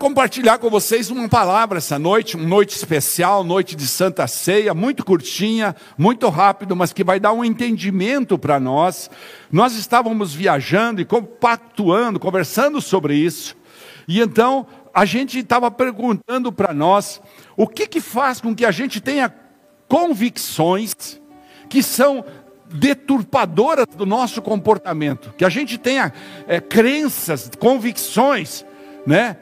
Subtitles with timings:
[0.00, 5.04] compartilhar com vocês uma palavra essa noite, uma noite especial, noite de Santa Ceia, muito
[5.04, 9.10] curtinha, muito rápido, mas que vai dar um entendimento para nós.
[9.52, 13.54] Nós estávamos viajando e compactuando, conversando sobre isso,
[14.08, 17.20] e então a gente estava perguntando para nós
[17.54, 19.30] o que, que faz com que a gente tenha
[19.86, 21.20] convicções
[21.68, 22.24] que são
[22.72, 26.10] deturpadoras do nosso comportamento, que a gente tenha
[26.48, 28.64] é, crenças, convicções,
[29.06, 29.36] né?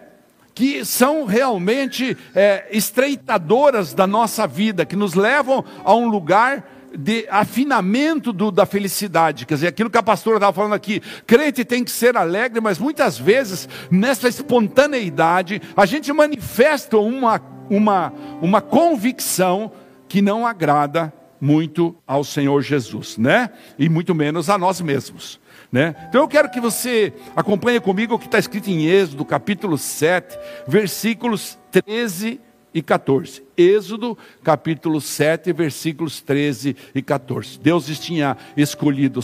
[0.58, 7.28] Que são realmente é, estreitadoras da nossa vida, que nos levam a um lugar de
[7.30, 9.46] afinamento do, da felicidade.
[9.46, 12.76] Quer dizer, aquilo que a pastora estava falando aqui, crente tem que ser alegre, mas
[12.76, 17.40] muitas vezes, nessa espontaneidade, a gente manifesta uma,
[17.70, 18.12] uma,
[18.42, 19.70] uma convicção
[20.08, 23.50] que não agrada muito ao Senhor Jesus, né?
[23.78, 25.38] E muito menos a nós mesmos.
[25.70, 25.94] Né?
[26.08, 30.38] Então eu quero que você acompanhe comigo o que está escrito em Êxodo, capítulo 7,
[30.66, 32.40] versículos 13
[32.72, 33.42] e 14.
[33.56, 37.58] Êxodo, capítulo 7, versículos 13 e 14.
[37.60, 39.20] Deus tinha escolhido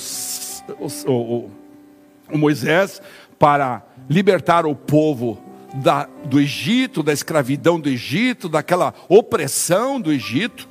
[0.78, 1.50] o, o,
[2.30, 3.00] o Moisés
[3.38, 5.42] para libertar o povo
[5.74, 10.68] da, do Egito, da escravidão do Egito, daquela opressão do Egito.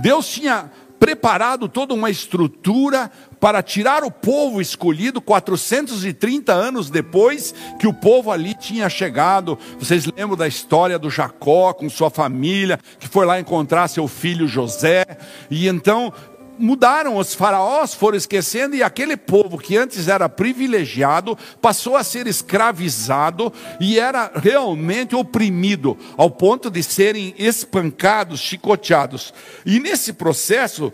[0.00, 0.70] Deus tinha
[1.00, 8.30] preparado toda uma estrutura para tirar o povo escolhido 430 anos depois que o povo
[8.30, 9.58] ali tinha chegado.
[9.78, 14.46] Vocês lembram da história do Jacó com sua família, que foi lá encontrar seu filho
[14.46, 15.06] José,
[15.50, 16.12] e então
[16.60, 22.26] mudaram, os faraós foram esquecendo, e aquele povo que antes era privilegiado passou a ser
[22.26, 29.32] escravizado e era realmente oprimido, ao ponto de serem espancados, chicoteados.
[29.64, 30.92] E nesse processo,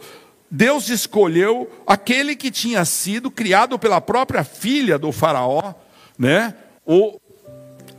[0.50, 5.74] Deus escolheu aquele que tinha sido criado pela própria filha do Faraó,
[6.18, 6.54] né?
[6.86, 7.18] O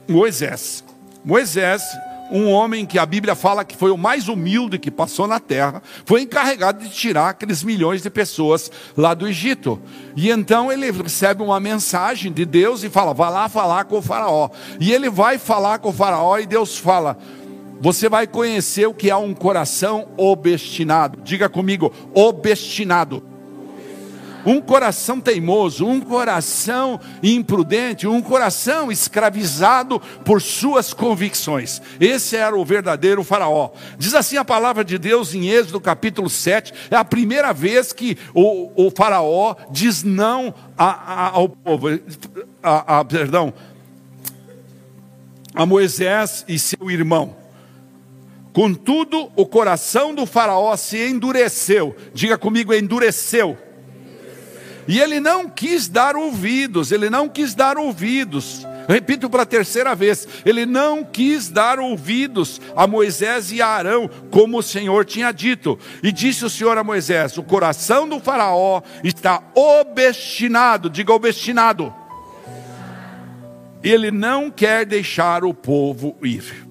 [0.08, 0.84] Moisés.
[1.24, 1.84] Moisés
[2.32, 5.82] um homem que a Bíblia fala que foi o mais humilde que passou na terra,
[6.06, 9.82] foi encarregado de tirar aqueles milhões de pessoas lá do Egito.
[10.16, 14.02] E então ele recebe uma mensagem de Deus e fala: "Vá lá falar com o
[14.02, 14.50] faraó".
[14.80, 17.18] E ele vai falar com o faraó e Deus fala:
[17.80, 21.22] "Você vai conhecer o que é um coração obstinado".
[21.24, 23.37] Diga comigo, obstinado
[24.48, 31.82] um coração teimoso, um coração imprudente, um coração escravizado por suas convicções.
[32.00, 33.72] Esse era o verdadeiro Faraó.
[33.98, 38.18] Diz assim a palavra de Deus em Êxodo capítulo 7, é a primeira vez que
[38.34, 41.88] o, o Faraó diz não a, a, ao povo,
[42.64, 43.54] a, perdão,
[45.54, 47.36] a Moisés e seu irmão.
[48.54, 51.94] Contudo, o coração do Faraó se endureceu.
[52.14, 53.67] Diga comigo, endureceu.
[54.88, 58.66] E ele não quis dar ouvidos, ele não quis dar ouvidos.
[58.88, 64.10] Repito para a terceira vez: ele não quis dar ouvidos a Moisés e a Arão,
[64.32, 65.78] como o Senhor tinha dito.
[66.02, 71.94] E disse o Senhor a Moisés: O coração do Faraó está obstinado, diga obstinado.
[73.84, 76.66] Ele não quer deixar o povo ir.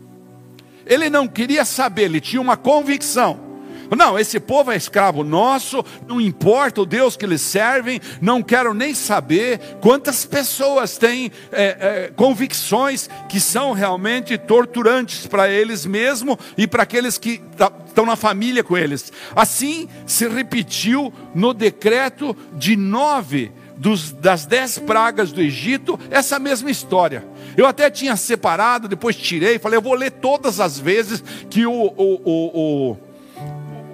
[0.86, 3.45] Ele não queria saber, ele tinha uma convicção
[3.94, 8.74] não, esse povo é escravo nosso, não importa o Deus que eles servem, não quero
[8.74, 16.36] nem saber quantas pessoas têm é, é, convicções que são realmente torturantes para eles mesmos
[16.56, 17.40] e para aqueles que
[17.86, 19.12] estão na família com eles.
[19.34, 26.70] Assim se repetiu no decreto de nove dos, das dez pragas do Egito, essa mesma
[26.70, 27.24] história.
[27.56, 31.72] Eu até tinha separado, depois tirei, falei, eu vou ler todas as vezes que o,
[31.72, 32.96] o, o, o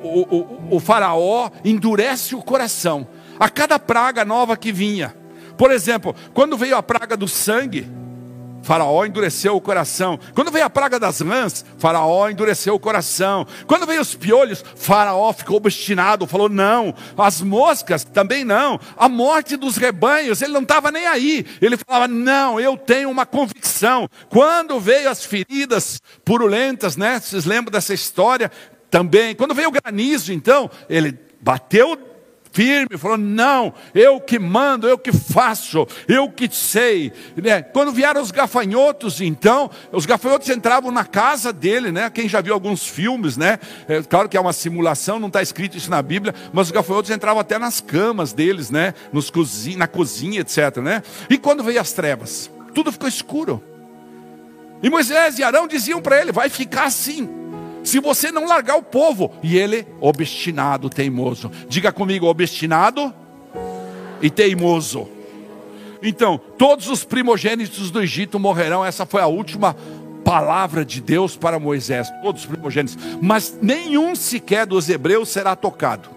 [0.02, 3.06] o, o, o faraó endurece o coração
[3.38, 5.14] a cada praga nova que vinha.
[5.56, 7.88] Por exemplo, quando veio a praga do sangue,
[8.62, 10.18] Faraó endureceu o coração.
[10.34, 13.44] Quando veio a praga das rãs, Faraó endureceu o coração.
[13.66, 16.94] Quando veio os piolhos, Faraó ficou obstinado, falou: não.
[17.18, 18.78] As moscas também não.
[18.96, 21.44] A morte dos rebanhos, ele não estava nem aí.
[21.60, 24.08] Ele falava: não, eu tenho uma convicção.
[24.28, 27.18] Quando veio as feridas purulentas, né?
[27.18, 28.50] Vocês lembram dessa história?
[28.92, 29.34] Também.
[29.34, 31.98] Quando veio o granizo, então, ele bateu
[32.52, 37.10] firme, falou: Não, eu que mando, eu que faço, eu que sei.
[37.34, 37.62] Né?
[37.62, 42.10] Quando vieram os gafanhotos, então, os gafanhotos entravam na casa dele, né?
[42.10, 43.58] Quem já viu alguns filmes, né?
[43.88, 47.10] É, claro que é uma simulação, não está escrito isso na Bíblia, mas os gafanhotos
[47.10, 48.92] entravam até nas camas deles, né?
[49.10, 49.32] Nos
[49.74, 50.76] na cozinha, etc.
[50.82, 51.02] Né?
[51.30, 53.64] E quando veio as trevas, tudo ficou escuro.
[54.82, 57.40] E Moisés e Arão diziam para ele: Vai ficar assim
[57.82, 59.32] se você não largar o povo.
[59.42, 61.50] E ele, obstinado, teimoso.
[61.68, 63.12] Diga comigo, obstinado
[64.20, 65.08] e teimoso.
[66.02, 68.84] Então, todos os primogênitos do Egito morrerão.
[68.84, 69.76] Essa foi a última
[70.24, 76.08] palavra de Deus para Moisés, todos os primogênitos, mas nenhum sequer dos hebreus será tocado.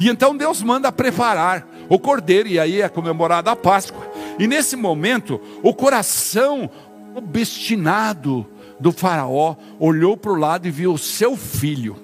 [0.00, 4.06] E então Deus manda preparar o cordeiro, e aí é comemorada a Páscoa.
[4.38, 6.68] E nesse momento, o coração
[7.14, 8.46] obstinado
[8.78, 11.96] do Faraó olhou para o lado e viu o seu filho.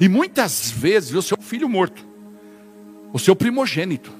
[0.00, 2.06] E muitas vezes viu o seu filho morto,
[3.12, 4.12] o seu primogênito.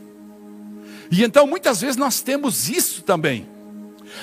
[1.10, 3.46] E então muitas vezes nós temos isso também.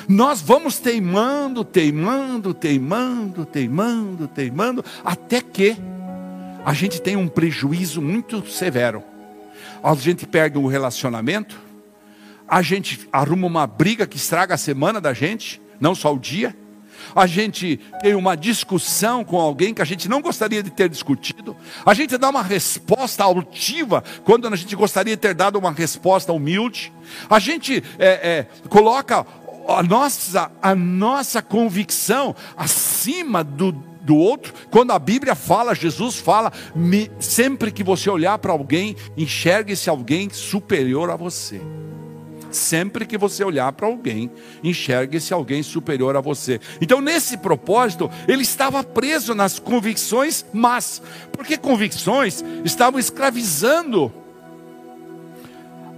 [0.08, 5.78] Nós vamos teimando, teimando, teimando, teimando, teimando, até que
[6.66, 9.04] a gente tem um prejuízo muito severo.
[9.82, 11.60] A gente perde um relacionamento,
[12.48, 16.56] a gente arruma uma briga que estraga a semana da gente, não só o dia.
[17.16, 21.56] A gente tem uma discussão com alguém que a gente não gostaria de ter discutido.
[21.86, 26.32] A gente dá uma resposta altiva quando a gente gostaria de ter dado uma resposta
[26.34, 26.92] humilde.
[27.30, 29.26] A gente é, é, coloca
[29.68, 34.54] a nossa, a nossa convicção acima do, do outro.
[34.72, 39.90] Quando a Bíblia fala, Jesus fala, me, sempre que você olhar para alguém, enxergue esse
[39.90, 41.62] alguém superior a você.
[42.52, 44.32] Sempre que você olhar para alguém,
[44.64, 46.60] enxergue esse alguém superior a você.
[46.82, 51.02] Então, nesse propósito, ele estava preso nas convicções, mas,
[51.32, 54.12] porque convicções estavam escravizando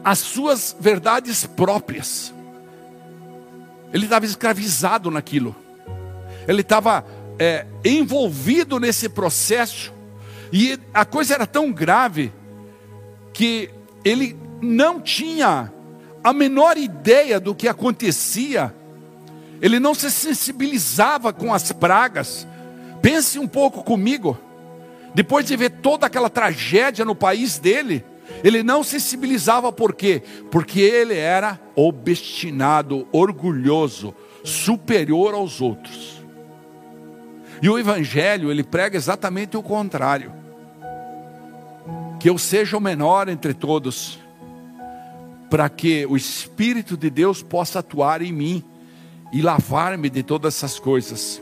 [0.04, 2.34] as suas verdades próprias.
[3.94, 5.56] Ele estava escravizado naquilo,
[6.48, 7.06] ele estava
[7.38, 9.94] é, envolvido nesse processo,
[10.52, 12.32] e a coisa era tão grave
[13.34, 13.70] que
[14.04, 15.72] ele não tinha
[16.24, 18.74] a menor ideia do que acontecia,
[19.62, 22.48] ele não se sensibilizava com as pragas.
[23.02, 24.38] Pense um pouco comigo,
[25.16, 28.06] depois de ver toda aquela tragédia no país dele,
[28.44, 30.22] ele não sensibilizava por quê?
[30.52, 36.22] Porque ele era obstinado, orgulhoso, superior aos outros.
[37.62, 40.32] E o evangelho, ele prega exatamente o contrário.
[42.20, 44.21] Que eu seja o menor entre todos
[45.52, 48.64] para que o Espírito de Deus possa atuar em mim
[49.34, 51.42] e lavar-me de todas essas coisas.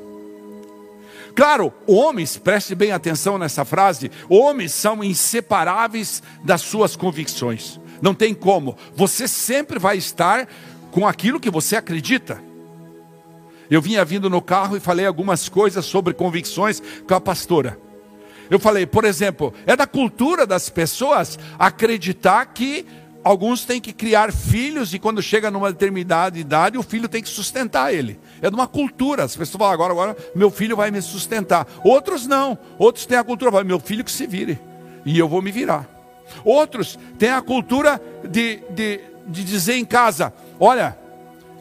[1.36, 7.80] Claro, homens, preste bem atenção nessa frase: homens são inseparáveis das suas convicções.
[8.02, 10.48] Não tem como, você sempre vai estar
[10.92, 12.42] com aquilo que você acredita.
[13.70, 17.78] Eu vinha vindo no carro e falei algumas coisas sobre convicções com a pastora.
[18.50, 22.88] Eu falei, por exemplo, é da cultura das pessoas acreditar que
[23.24, 27.28] Alguns têm que criar filhos e quando chega numa determinada idade, o filho tem que
[27.28, 28.18] sustentar ele.
[28.42, 29.24] É de uma cultura.
[29.24, 31.68] As pessoas falam, agora, agora meu filho vai me sustentar.
[31.84, 32.58] Outros não.
[32.78, 34.60] Outros têm a cultura, vai, meu filho que se vire.
[35.06, 35.88] E eu vou me virar.
[36.46, 40.98] Outros têm a cultura de, de, de dizer em casa: olha,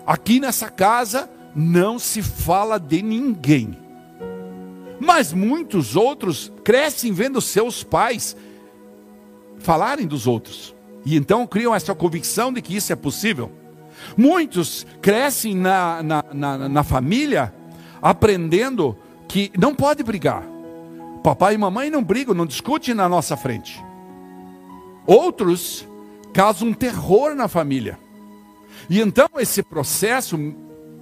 [0.06, 3.76] aqui nessa casa não se fala de ninguém.
[5.00, 8.36] Mas muitos outros crescem vendo seus pais
[9.58, 10.77] falarem dos outros.
[11.04, 13.50] E então criam essa convicção de que isso é possível.
[14.16, 17.52] Muitos crescem na, na, na, na família
[18.00, 18.96] aprendendo
[19.26, 20.42] que não pode brigar.
[21.22, 23.82] Papai e mamãe não brigam, não discutem na nossa frente.
[25.06, 25.86] Outros
[26.32, 27.98] causam terror na família.
[28.88, 30.38] E então esse processo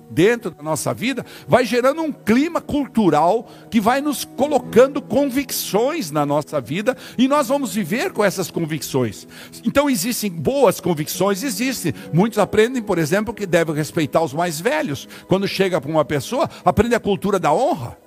[0.08, 6.24] dentro da nossa vida, vai gerando um clima cultural que vai nos colocando convicções na
[6.24, 9.26] nossa vida e nós vamos viver com essas convicções.
[9.64, 11.92] Então existem boas convicções, existem.
[12.12, 15.08] Muitos aprendem, por exemplo, que devem respeitar os mais velhos.
[15.26, 17.98] Quando chega para uma pessoa, aprende a cultura da honra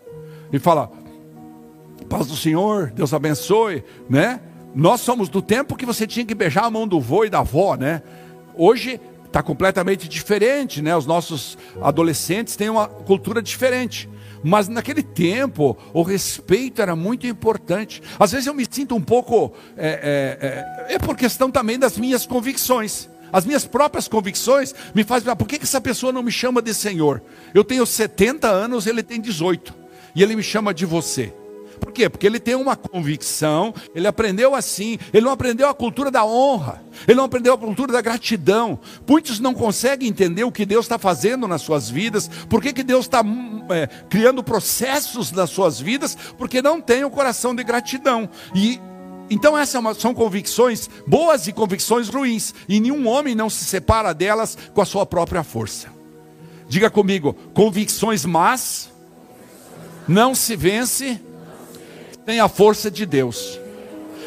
[0.52, 0.92] e fala:
[2.08, 4.42] "Paz do Senhor, Deus abençoe", né?
[4.74, 7.40] Nós somos do tempo que você tinha que beijar a mão do vô e da
[7.40, 8.04] avó, né?
[8.56, 10.96] Hoje está completamente diferente, né?
[10.96, 14.10] Os nossos adolescentes têm uma cultura diferente.
[14.44, 18.02] Mas naquele tempo, o respeito era muito importante.
[18.20, 19.54] Às vezes eu me sinto um pouco.
[19.78, 23.10] É, é, é, é por questão também das minhas convicções.
[23.32, 25.34] As minhas próprias convicções me fazem.
[25.36, 27.22] Por que essa pessoa não me chama de Senhor?
[27.54, 29.76] Eu tenho 70 anos, ele tem 18.
[30.16, 31.34] E ele me chama de você.
[31.80, 32.10] Por quê?
[32.10, 36.84] Porque ele tem uma convicção, ele aprendeu assim, ele não aprendeu a cultura da honra,
[37.08, 38.80] ele não aprendeu a cultura da gratidão.
[39.08, 43.06] Muitos não conseguem entender o que Deus está fazendo nas suas vidas, por que, Deus
[43.06, 48.30] está hum, é, criando processos nas suas vidas, porque não tem o coração de gratidão.
[48.56, 48.80] E
[49.30, 54.14] então essas é são convicções boas e convicções ruins, e nenhum homem não se separa
[54.14, 55.88] delas com a sua própria força.
[56.68, 58.90] Diga comigo, convicções más
[60.08, 61.22] não se vence
[62.30, 63.60] tem a força de Deus.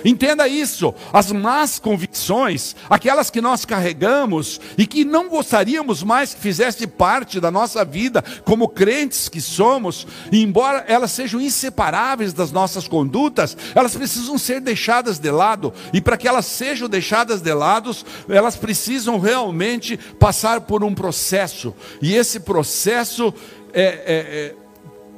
[0.05, 0.93] Entenda isso.
[1.13, 7.39] As más convicções, aquelas que nós carregamos e que não gostaríamos mais que fizesse parte
[7.39, 13.95] da nossa vida, como crentes que somos, embora elas sejam inseparáveis das nossas condutas, elas
[13.95, 15.73] precisam ser deixadas de lado.
[15.93, 17.97] E para que elas sejam deixadas de lado,
[18.29, 21.73] elas precisam realmente passar por um processo.
[22.03, 23.33] E esse processo
[23.73, 24.55] é, é, é,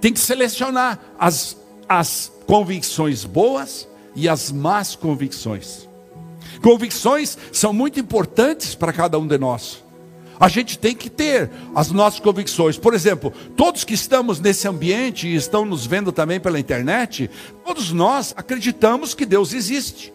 [0.03, 1.57] tem que selecionar as,
[1.88, 5.89] as convicções boas e as más convicções.
[6.63, 9.83] Convicções são muito importantes para cada um de nós.
[10.39, 12.77] A gente tem que ter as nossas convicções.
[12.77, 17.31] Por exemplo, todos que estamos nesse ambiente e estão nos vendo também pela internet,
[17.65, 20.13] todos nós acreditamos que Deus existe.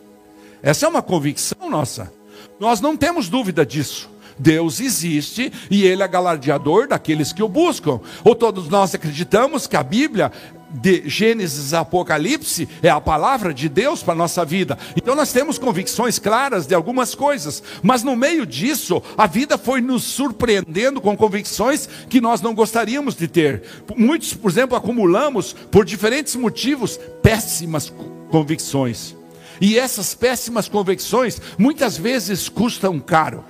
[0.61, 2.11] Essa é uma convicção nossa.
[2.59, 4.09] Nós não temos dúvida disso.
[4.37, 7.99] Deus existe e Ele é galardeador daqueles que o buscam.
[8.23, 10.31] Ou todos nós acreditamos que a Bíblia
[10.69, 14.77] de Gênesis a Apocalipse é a palavra de Deus para a nossa vida.
[14.95, 19.81] Então nós temos convicções claras de algumas coisas, mas no meio disso, a vida foi
[19.81, 23.63] nos surpreendendo com convicções que nós não gostaríamos de ter.
[23.95, 27.91] Muitos, por exemplo, acumulamos, por diferentes motivos, péssimas
[28.29, 29.15] convicções.
[29.61, 33.43] E essas péssimas convicções muitas vezes custam caro.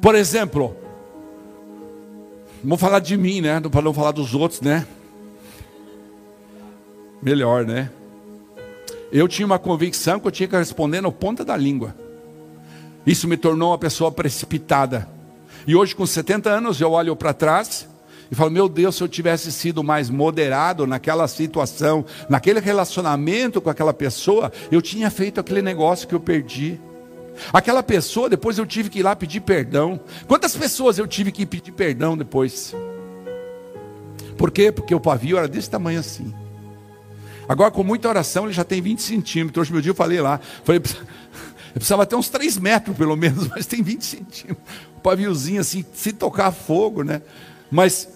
[0.00, 0.76] Por exemplo,
[2.62, 3.60] vou falar de mim, né?
[3.60, 4.86] Para não falar dos outros, né?
[7.22, 7.90] Melhor, né?
[9.12, 11.94] Eu tinha uma convicção que eu tinha que responder na ponta da língua.
[13.04, 15.08] Isso me tornou uma pessoa precipitada.
[15.66, 17.88] E hoje, com 70 anos, eu olho para trás
[18.30, 23.68] e falo: Meu Deus, se eu tivesse sido mais moderado naquela situação, naquele relacionamento com
[23.68, 26.80] aquela pessoa, eu tinha feito aquele negócio que eu perdi.
[27.52, 29.98] Aquela pessoa, depois eu tive que ir lá pedir perdão.
[30.28, 32.74] Quantas pessoas eu tive que pedir perdão depois?
[34.36, 34.70] Por quê?
[34.70, 36.32] Porque o pavio era desse tamanho assim.
[37.50, 39.62] Agora, com muita oração, ele já tem 20 centímetros.
[39.62, 40.38] Hoje, meu dia, eu falei lá.
[40.62, 44.56] Falei, eu precisava ter uns 3 metros, pelo menos, mas tem 20 centímetros.
[44.96, 47.20] Um paviozinho assim, se tocar fogo, né?
[47.68, 48.08] Mas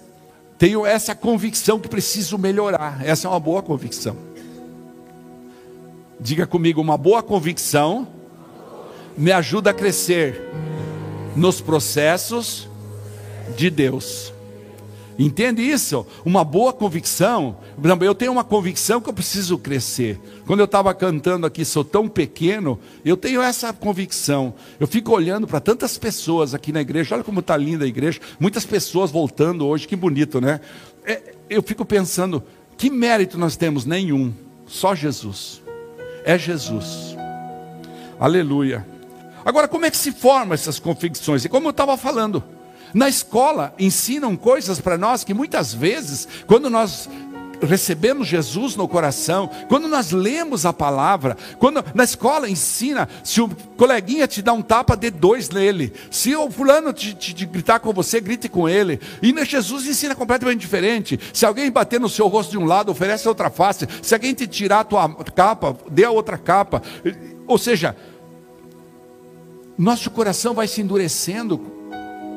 [0.57, 3.05] tenho essa convicção que preciso melhorar.
[3.05, 4.15] Essa é uma boa convicção.
[6.17, 8.07] Diga comigo, uma boa convicção
[9.17, 10.49] me ajuda a crescer
[11.35, 12.69] nos processos
[13.57, 14.33] de Deus.
[15.17, 16.05] Entende isso?
[16.25, 17.57] Uma boa convicção.
[18.01, 20.19] Eu tenho uma convicção que eu preciso crescer.
[20.45, 24.53] Quando eu estava cantando aqui, sou tão pequeno, eu tenho essa convicção.
[24.79, 27.15] Eu fico olhando para tantas pessoas aqui na igreja.
[27.15, 28.19] Olha como está linda a igreja.
[28.39, 30.59] Muitas pessoas voltando hoje, que bonito, né?
[31.05, 32.43] É, eu fico pensando,
[32.77, 33.85] que mérito nós temos?
[33.85, 34.33] Nenhum.
[34.67, 35.61] Só Jesus.
[36.25, 37.15] É Jesus.
[38.19, 38.85] Aleluia.
[39.45, 41.45] Agora, como é que se formam essas convicções?
[41.45, 42.43] E como eu estava falando,
[42.93, 47.09] na escola ensinam coisas para nós que muitas vezes, quando nós
[47.61, 53.49] recebemos Jesus no coração, quando nós lemos a palavra, quando na escola ensina, se o
[53.77, 55.93] coleguinha te dá um tapa, dê dois nele.
[56.11, 58.99] Se o fulano te, te, te gritar com você, grite com ele.
[59.21, 61.19] E Jesus ensina completamente diferente.
[61.33, 63.87] Se alguém bater no seu rosto de um lado, oferece outra face.
[64.01, 66.81] Se alguém te tirar a tua capa, dê a outra capa.
[67.47, 67.95] Ou seja,
[69.77, 71.74] nosso coração vai se endurecendo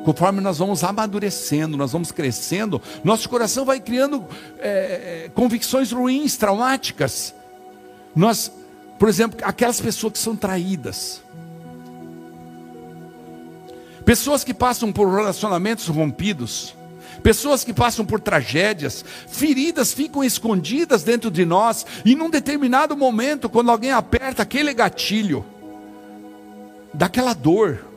[0.09, 4.25] conforme nós vamos amadurecendo, nós vamos crescendo, nosso coração vai criando
[4.57, 7.35] é, convicções ruins, traumáticas.
[8.15, 8.51] Nós,
[8.97, 11.21] por exemplo, aquelas pessoas que são traídas,
[14.03, 16.73] pessoas que passam por relacionamentos rompidos,
[17.21, 23.47] pessoas que passam por tragédias, feridas ficam escondidas dentro de nós, e num determinado momento,
[23.47, 25.45] quando alguém aperta aquele gatilho,
[26.91, 27.88] daquela dor.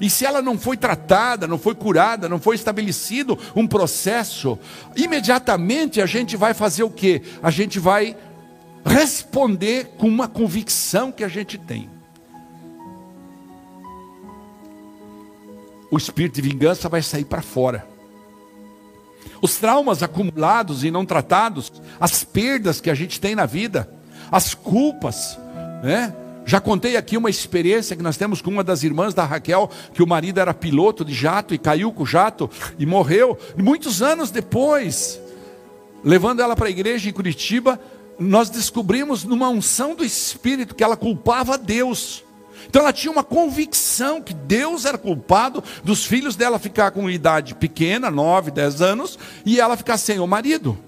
[0.00, 4.58] E se ela não foi tratada, não foi curada, não foi estabelecido um processo,
[4.96, 7.22] imediatamente a gente vai fazer o que?
[7.42, 8.16] A gente vai
[8.84, 11.90] responder com uma convicção que a gente tem.
[15.90, 17.86] O espírito de vingança vai sair para fora.
[19.40, 23.90] Os traumas acumulados e não tratados, as perdas que a gente tem na vida,
[24.30, 25.38] as culpas,
[25.82, 26.14] né?
[26.48, 30.02] Já contei aqui uma experiência que nós temos com uma das irmãs da Raquel, que
[30.02, 33.36] o marido era piloto de jato e caiu com o jato e morreu.
[33.54, 35.20] E muitos anos depois,
[36.02, 37.78] levando ela para a igreja em Curitiba,
[38.18, 42.24] nós descobrimos numa unção do Espírito que ela culpava Deus.
[42.66, 47.54] Então ela tinha uma convicção que Deus era culpado dos filhos dela ficar com idade
[47.54, 50.78] pequena, 9, 10 anos, e ela ficar sem o marido.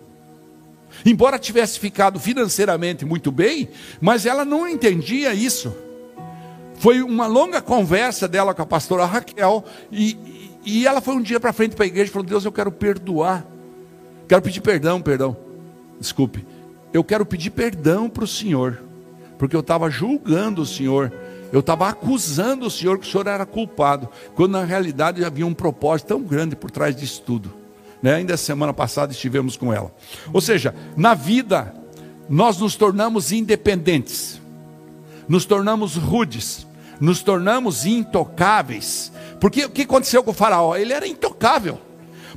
[1.05, 3.69] Embora tivesse ficado financeiramente muito bem,
[4.01, 5.75] mas ela não entendia isso.
[6.75, 11.39] Foi uma longa conversa dela com a pastora Raquel, e, e ela foi um dia
[11.39, 13.47] para frente para a igreja e falou: Deus, eu quero perdoar,
[14.27, 15.37] quero pedir perdão, perdão,
[15.99, 16.47] desculpe,
[16.93, 18.83] eu quero pedir perdão para o Senhor,
[19.39, 21.13] porque eu estava julgando o Senhor,
[21.53, 25.53] eu estava acusando o Senhor que o Senhor era culpado, quando na realidade havia um
[25.55, 27.60] propósito tão grande por trás disso tudo.
[28.03, 28.15] Né?
[28.15, 29.95] Ainda semana passada estivemos com ela.
[30.33, 31.75] Ou seja, na vida,
[32.29, 34.41] nós nos tornamos independentes,
[35.29, 36.67] nos tornamos rudes,
[37.01, 39.13] nos tornamos intocáveis.
[39.41, 40.77] Porque o que aconteceu com o Faraó?
[40.77, 41.79] Ele era intocável.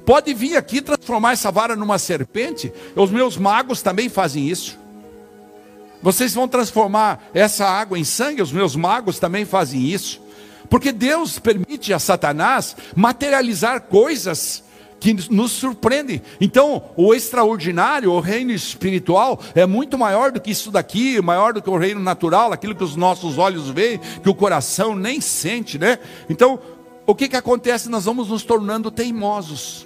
[0.06, 2.74] Pode vir aqui transformar essa vara numa serpente.
[2.96, 4.78] Os meus magos também fazem isso.
[6.02, 8.42] Vocês vão transformar essa água em sangue.
[8.42, 10.22] Os meus magos também fazem isso.
[10.70, 14.64] Porque Deus permite a Satanás materializar coisas
[15.04, 16.22] que nos surpreendem.
[16.40, 21.62] Então, o extraordinário, o reino espiritual, é muito maior do que isso daqui, maior do
[21.62, 25.78] que o reino natural, aquilo que os nossos olhos veem, que o coração nem sente,
[25.78, 26.00] né?
[26.30, 26.58] Então,
[27.06, 27.90] o que, que acontece?
[27.90, 29.86] Nós vamos nos tornando teimosos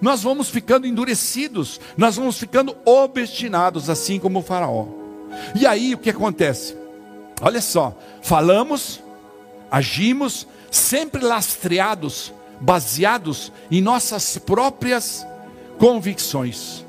[0.00, 4.88] nós vamos ficando endurecidos, nós vamos ficando obstinados, assim como o Faraó.
[5.54, 6.76] E aí o que acontece?
[7.40, 9.00] Olha só, falamos,
[9.70, 15.26] agimos, sempre lastreados, baseados em nossas próprias
[15.78, 16.86] convicções.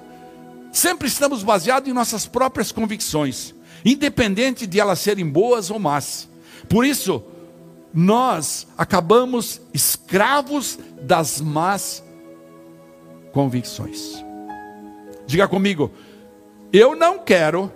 [0.72, 3.54] Sempre estamos baseados em nossas próprias convicções,
[3.84, 6.30] independente de elas serem boas ou más.
[6.70, 7.24] Por isso,
[7.94, 12.04] nós acabamos escravos das más
[13.32, 14.24] convicções.
[15.26, 15.92] Diga comigo,
[16.72, 17.72] eu não quero.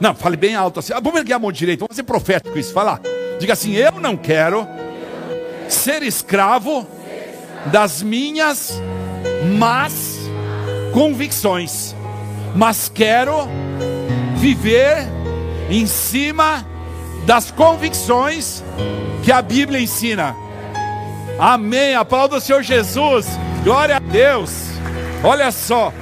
[0.00, 0.92] Não, fale bem alto assim.
[0.92, 2.72] Ah, vamos erguer a mão direita, vamos ser profético isso.
[2.72, 3.00] Fala.
[3.38, 4.66] Diga assim: eu não quero
[5.68, 6.86] ser escravo
[7.66, 8.80] das minhas
[9.58, 10.18] más
[10.92, 11.94] convicções,
[12.54, 13.48] mas quero
[14.36, 15.06] viver
[15.70, 16.66] em cima
[17.26, 18.64] das convicções
[19.22, 20.34] que a Bíblia ensina.
[21.38, 21.94] Amém.
[21.94, 23.26] Aplauda o Senhor Jesus.
[23.62, 24.50] Glória a Deus.
[25.22, 25.92] Olha só.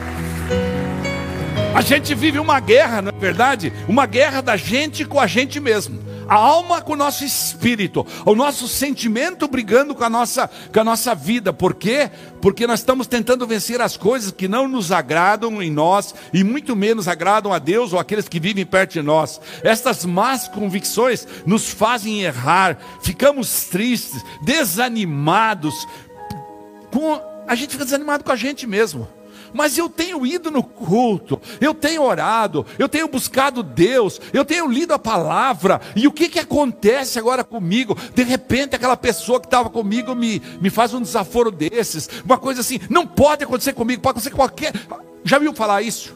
[1.75, 3.73] A gente vive uma guerra, não é verdade?
[3.87, 6.06] Uma guerra da gente com a gente mesmo.
[6.29, 10.85] A alma com o nosso espírito, o nosso sentimento brigando com a nossa, com a
[10.85, 11.53] nossa vida.
[11.53, 12.11] Por quê?
[12.43, 16.75] Porque nós estamos tentando vencer as coisas que não nos agradam em nós e muito
[16.75, 19.41] menos agradam a Deus ou aqueles que vivem perto de nós.
[19.63, 25.75] Estas más convicções nos fazem errar, ficamos tristes, desanimados,
[26.93, 29.16] com a gente fica desanimado com a gente mesmo.
[29.57, 34.69] Mas eu tenho ido no culto, eu tenho orado, eu tenho buscado Deus, eu tenho
[34.69, 37.97] lido a palavra, e o que, que acontece agora comigo?
[38.15, 42.61] De repente, aquela pessoa que estava comigo me, me faz um desaforo desses, uma coisa
[42.61, 44.75] assim, não pode acontecer comigo, pode acontecer qualquer.
[45.25, 46.15] Já viu falar isso?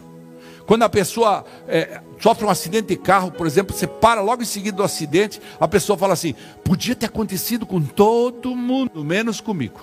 [0.66, 4.46] Quando a pessoa é, sofre um acidente de carro, por exemplo, você para logo em
[4.46, 9.80] seguida do acidente, a pessoa fala assim: podia ter acontecido com todo mundo, menos comigo.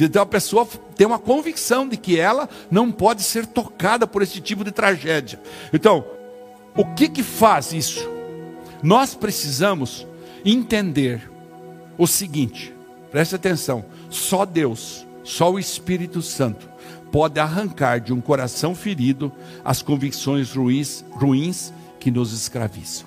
[0.00, 4.40] Então a pessoa tem uma convicção de que ela não pode ser tocada por esse
[4.40, 5.40] tipo de tragédia.
[5.72, 6.04] Então,
[6.76, 8.08] o que que faz isso?
[8.82, 10.06] Nós precisamos
[10.44, 11.28] entender
[11.96, 12.72] o seguinte,
[13.10, 16.68] preste atenção: só Deus, só o Espírito Santo
[17.10, 19.32] pode arrancar de um coração ferido
[19.64, 23.06] as convicções ruins, ruins que nos escravizam.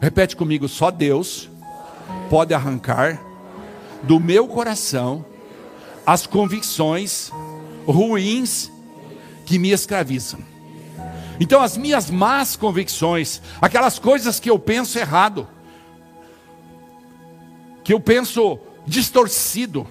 [0.00, 1.48] Repete comigo: só Deus
[2.28, 3.20] pode arrancar
[4.02, 5.24] do meu coração
[6.08, 7.30] as convicções
[7.86, 8.72] ruins
[9.44, 10.40] que me escravizam.
[11.38, 15.46] Então, as minhas más convicções, aquelas coisas que eu penso errado,
[17.84, 19.86] que eu penso distorcido,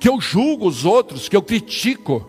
[0.00, 2.28] que eu julgo os outros, que eu critico,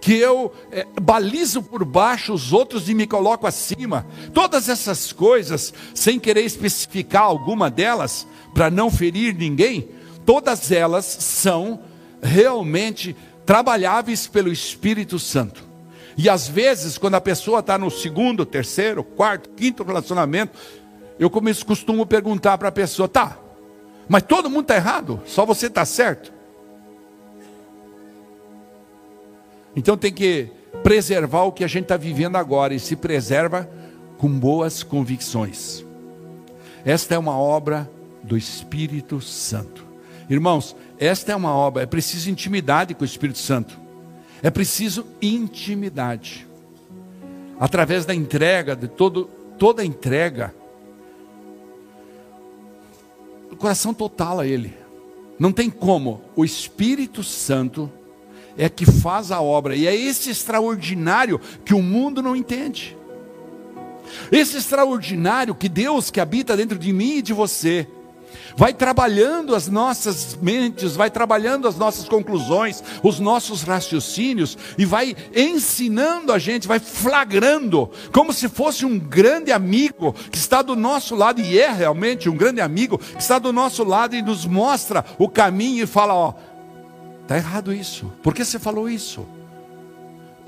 [0.00, 4.04] que eu é, balizo por baixo os outros e me coloco acima.
[4.34, 9.90] Todas essas coisas, sem querer especificar alguma delas, para não ferir ninguém,
[10.26, 11.88] todas elas são
[12.22, 15.64] realmente trabalháveis pelo Espírito Santo.
[16.16, 20.58] E às vezes, quando a pessoa está no segundo, terceiro, quarto, quinto relacionamento,
[21.18, 23.38] eu costumo perguntar para a pessoa: tá,
[24.08, 26.32] mas todo mundo está errado, só você está certo.
[29.74, 30.50] Então tem que
[30.82, 33.68] preservar o que a gente está vivendo agora e se preserva
[34.18, 35.84] com boas convicções.
[36.84, 37.90] Esta é uma obra
[38.22, 39.86] do Espírito Santo.
[40.28, 43.80] Irmãos, esta é uma obra, é preciso intimidade com o Espírito Santo.
[44.42, 46.46] É preciso intimidade.
[47.58, 49.24] Através da entrega, de todo,
[49.58, 50.54] toda a entrega.
[53.50, 54.74] O coração total a Ele.
[55.38, 56.20] Não tem como.
[56.36, 57.90] O Espírito Santo
[58.58, 59.74] é que faz a obra.
[59.74, 62.94] E é esse extraordinário que o mundo não entende.
[64.30, 67.88] Esse extraordinário que Deus que habita dentro de mim e de você
[68.56, 75.16] vai trabalhando as nossas mentes, vai trabalhando as nossas conclusões, os nossos raciocínios e vai
[75.34, 81.14] ensinando a gente, vai flagrando, como se fosse um grande amigo que está do nosso
[81.14, 85.04] lado, e é realmente um grande amigo que está do nosso lado e nos mostra
[85.18, 86.34] o caminho e fala: Ó,
[87.22, 89.26] está errado isso, por que você falou isso?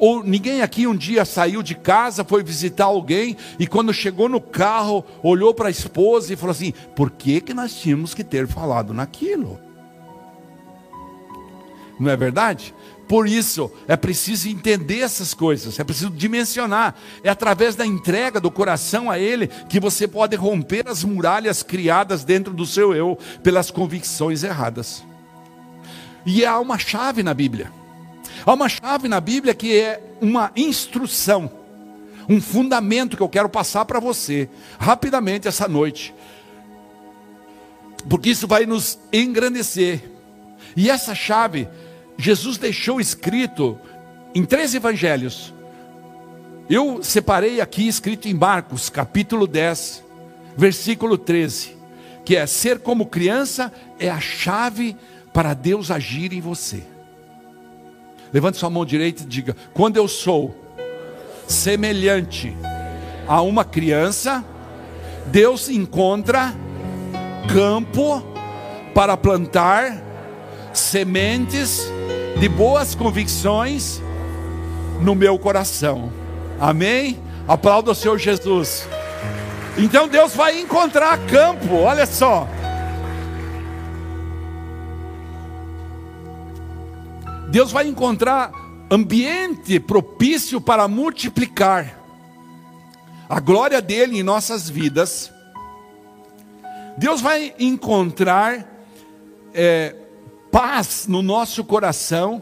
[0.02, 4.40] Ou ninguém aqui um dia saiu de casa, foi visitar alguém e quando chegou no
[4.40, 8.48] carro, olhou para a esposa e falou assim: por que, que nós tínhamos que ter
[8.48, 9.60] falado naquilo?
[12.00, 12.74] Não é verdade?
[13.06, 16.96] Por isso, é preciso entender essas coisas, é preciso dimensionar.
[17.22, 22.24] É através da entrega do coração a Ele que você pode romper as muralhas criadas
[22.24, 25.04] dentro do seu eu pelas convicções erradas.
[26.26, 27.81] E há uma chave na Bíblia.
[28.44, 31.50] Há uma chave na Bíblia que é uma instrução,
[32.28, 36.14] um fundamento que eu quero passar para você rapidamente essa noite,
[38.08, 40.10] porque isso vai nos engrandecer.
[40.76, 41.68] E essa chave,
[42.16, 43.78] Jesus deixou escrito
[44.34, 45.54] em três evangelhos.
[46.68, 50.02] Eu separei aqui escrito em Marcos, capítulo 10,
[50.56, 51.76] versículo 13,
[52.24, 54.96] que é ser como criança é a chave
[55.32, 56.91] para Deus agir em você.
[58.32, 60.54] Levante sua mão direita e diga: Quando eu sou
[61.46, 62.56] semelhante
[63.28, 64.44] a uma criança,
[65.26, 66.54] Deus encontra
[67.52, 68.22] campo
[68.94, 70.02] para plantar
[70.72, 71.86] sementes
[72.38, 74.00] de boas convicções
[75.00, 76.12] no meu coração.
[76.58, 77.18] Amém?
[77.46, 78.88] Aplauda o Senhor Jesus.
[79.76, 82.48] Então Deus vai encontrar campo, olha só.
[87.52, 88.50] Deus vai encontrar
[88.90, 92.00] ambiente propício para multiplicar
[93.28, 95.30] a glória dele em nossas vidas.
[96.96, 98.66] Deus vai encontrar
[99.52, 99.94] é,
[100.50, 102.40] paz no nosso coração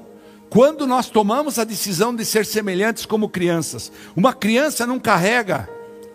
[0.49, 3.90] quando nós tomamos a decisão de ser semelhantes como crianças.
[4.14, 5.68] Uma criança não carrega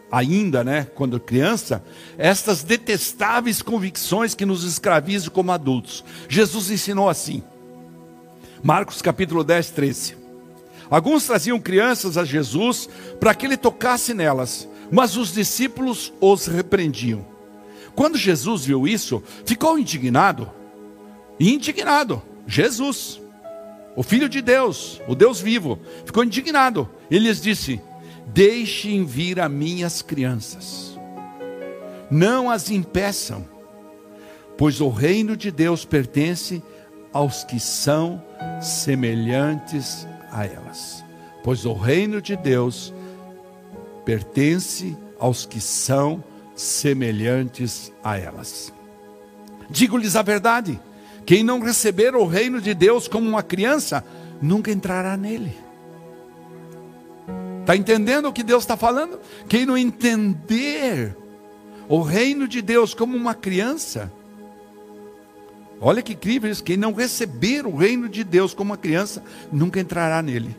[0.10, 1.84] ainda, né, quando criança,
[2.18, 6.02] estas detestáveis convicções que nos escravizam como adultos.
[6.30, 7.44] Jesus ensinou assim:
[8.65, 10.17] Marcos capítulo 10, 13.
[10.89, 17.23] Alguns traziam crianças a Jesus para que ele tocasse nelas, mas os discípulos os repreendiam.
[17.93, 20.49] Quando Jesus viu isso, ficou indignado.
[21.39, 23.21] Indignado, Jesus,
[23.95, 26.89] o Filho de Deus, o Deus vivo, ficou indignado.
[27.12, 27.80] Ele lhes disse:
[28.25, 30.97] Deixem vir a minhas crianças,
[32.10, 33.45] não as impeçam,
[34.58, 36.63] pois o reino de Deus pertence
[37.15, 38.21] aos que são
[38.62, 41.01] semelhantes a elas.
[41.41, 42.93] Pois o reino de Deus
[44.04, 46.21] pertence aos que são
[46.54, 48.73] semelhantes a elas.
[49.69, 50.78] Digo-lhes a verdade:
[51.25, 54.04] quem não receber o reino de Deus como uma criança,
[54.41, 55.58] nunca entrará nele.
[57.62, 59.21] Está entendendo o que Deus está falando?
[59.47, 61.15] Quem não entender
[61.88, 64.12] o reino de Deus como uma criança,
[65.88, 66.63] Olha que incrível isso.
[66.63, 70.58] Quem não receber o reino de Deus como uma criança, nunca entrará nele.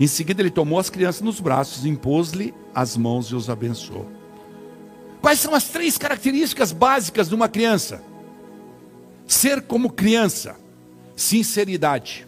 [0.00, 4.10] Em seguida, ele tomou as crianças nos braços, impôs-lhe as mãos e os abençoou.
[5.22, 8.02] Quais são as três características básicas de uma criança?
[9.24, 10.56] Ser como criança,
[11.14, 12.26] sinceridade.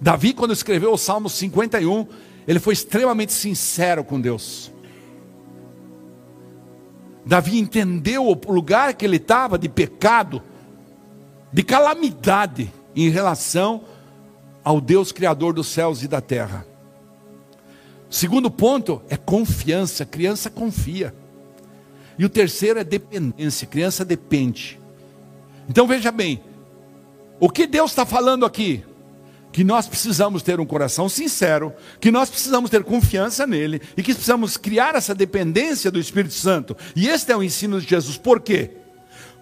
[0.00, 2.06] Davi, quando escreveu o Salmo 51,
[2.46, 4.70] ele foi extremamente sincero com Deus.
[7.26, 10.40] Davi entendeu o lugar que ele estava de pecado,
[11.52, 13.82] de calamidade em relação
[14.62, 16.64] ao Deus Criador dos céus e da terra.
[18.08, 21.12] segundo ponto é confiança, criança confia.
[22.16, 24.80] E o terceiro é dependência, criança depende.
[25.68, 26.40] Então veja bem,
[27.40, 28.84] o que Deus está falando aqui?
[29.56, 34.12] Que nós precisamos ter um coração sincero, que nós precisamos ter confiança nele e que
[34.12, 36.76] precisamos criar essa dependência do Espírito Santo.
[36.94, 38.18] E este é o ensino de Jesus.
[38.18, 38.72] Por quê?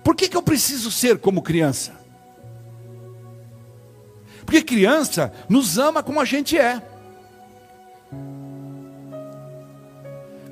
[0.04, 1.94] Por que, que eu preciso ser como criança?
[4.46, 6.80] Porque criança nos ama como a gente é.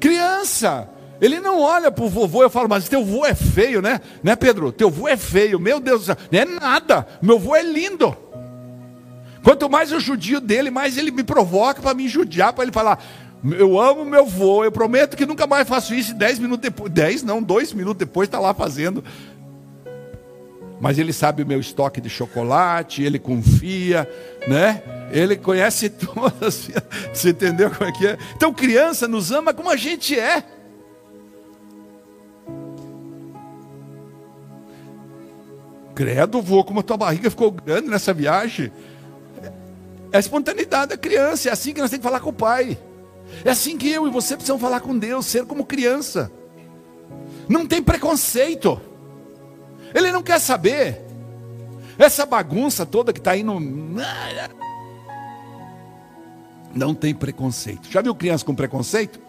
[0.01, 4.01] Criança, ele não olha para o vovô, eu falo, mas teu vô é feio, né?
[4.25, 4.73] Né, Pedro?
[4.73, 6.17] Teu vô é feio, meu Deus do céu.
[6.33, 8.22] Não é nada, meu vô é lindo.
[9.43, 13.03] Quanto mais eu judio dele, mais ele me provoca para me judiar, para ele falar:
[13.59, 16.13] eu amo meu vô, eu prometo que nunca mais faço isso.
[16.13, 19.03] E dez minutos depois, dez não, dois minutos depois está lá fazendo.
[20.81, 24.09] Mas ele sabe o meu estoque de chocolate, ele confia,
[24.47, 24.83] né?
[25.13, 26.71] Ele conhece todas.
[27.13, 28.19] Você entendeu como é que é?
[28.37, 30.43] Então, criança nos ama como a gente é.
[35.95, 38.73] Credo, vô, como a tua barriga ficou grande nessa viagem.
[40.13, 42.79] É a espontaneidade da criança, é assim que nós temos que falar com o pai.
[43.45, 46.31] É assim que eu e você precisamos falar com Deus, ser como criança.
[47.49, 48.81] Não tem preconceito.
[49.95, 51.01] Ele não quer saber.
[51.99, 53.59] Essa bagunça toda que está aí no.
[56.75, 57.91] Não tem preconceito.
[57.91, 59.21] Já viu criança com preconceito?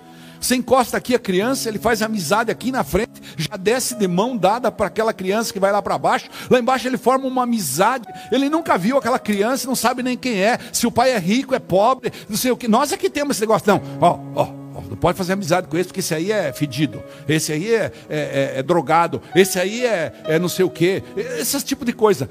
[0.43, 4.35] Você encosta aqui a criança, ele faz amizade aqui na frente, já desce de mão
[4.35, 6.29] dada para aquela criança que vai lá para baixo.
[6.49, 8.05] Lá embaixo ele forma uma amizade.
[8.29, 10.59] Ele nunca viu aquela criança, não sabe nem quem é.
[10.73, 12.67] Se o pai é rico, é pobre, não sei o que.
[12.67, 13.65] Nós é que temos esse negócio.
[13.65, 14.47] Não, ó, ó,
[14.89, 18.53] não pode fazer amizade com esse, porque esse aí é fedido, esse aí é, é,
[18.55, 21.01] é, é drogado, esse aí é, é não sei o que.
[21.15, 22.29] Esse tipo de coisa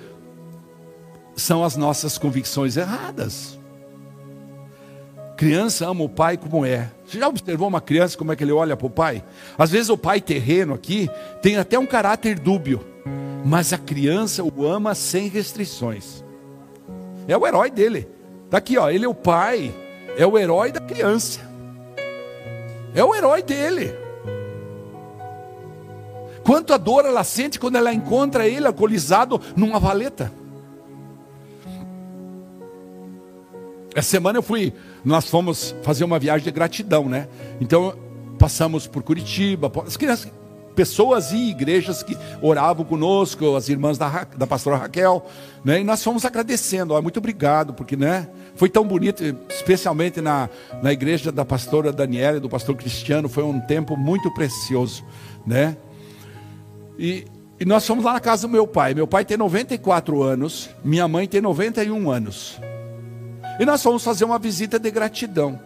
[1.35, 3.62] são as nossas convicções erradas.
[5.42, 6.88] Criança ama o pai como é.
[7.05, 9.24] Você já observou uma criança como é que ele olha para o pai?
[9.59, 11.11] Às vezes o pai terreno aqui
[11.42, 12.87] tem até um caráter dúbio,
[13.44, 16.22] mas a criança o ama sem restrições.
[17.26, 18.09] É o herói dele.
[18.44, 19.74] Está aqui, ó, ele é o pai,
[20.16, 21.40] é o herói da criança.
[22.94, 23.92] É o herói dele.
[26.44, 30.31] Quanto a dor ela sente quando ela encontra ele alcoolizado numa valeta.
[33.94, 34.72] Essa semana eu fui,
[35.05, 37.28] nós fomos fazer uma viagem de gratidão, né?
[37.61, 37.94] Então
[38.38, 40.33] passamos por Curitiba, as crianças,
[40.74, 45.24] pessoas e igrejas que oravam conosco, as irmãs da, da pastora Raquel,
[45.64, 45.81] né?
[45.81, 48.28] E nós fomos agradecendo, ó, muito obrigado, porque, né?
[48.55, 50.48] Foi tão bonito, especialmente na,
[50.83, 55.05] na igreja da pastora Daniela e do pastor Cristiano, foi um tempo muito precioso,
[55.46, 55.76] né?
[56.98, 57.26] E,
[57.61, 58.94] e nós fomos lá na casa do meu pai.
[58.94, 62.61] Meu pai tem 94 anos, minha mãe tem 91 anos.
[63.59, 65.59] E nós fomos fazer uma visita de gratidão.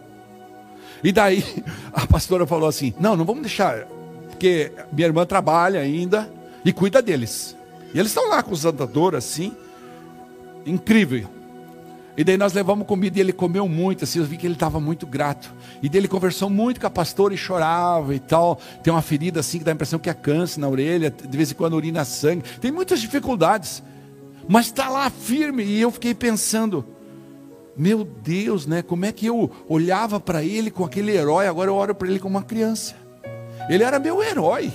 [1.03, 1.43] E daí
[1.93, 3.85] a pastora falou assim: Não, não vamos deixar,
[4.29, 6.29] porque minha irmã trabalha ainda
[6.63, 7.55] e cuida deles.
[7.93, 9.55] E eles estão lá com os andadores assim,
[10.65, 11.29] incrível.
[12.17, 14.79] E daí nós levamos comida e ele comeu muito, assim, eu vi que ele estava
[14.79, 15.53] muito grato.
[15.83, 18.59] E daí ele conversou muito com a pastora e chorava e tal.
[18.81, 21.51] Tem uma ferida assim que dá a impressão que é câncer na orelha, de vez
[21.51, 22.43] em quando urina sangue.
[22.59, 23.83] Tem muitas dificuldades.
[24.47, 25.63] Mas está lá firme.
[25.63, 26.83] E eu fiquei pensando,
[27.77, 28.81] meu Deus, né?
[28.81, 32.19] Como é que eu olhava para ele com aquele herói, agora eu olho para ele
[32.19, 32.95] como uma criança.
[33.69, 34.71] Ele era meu herói.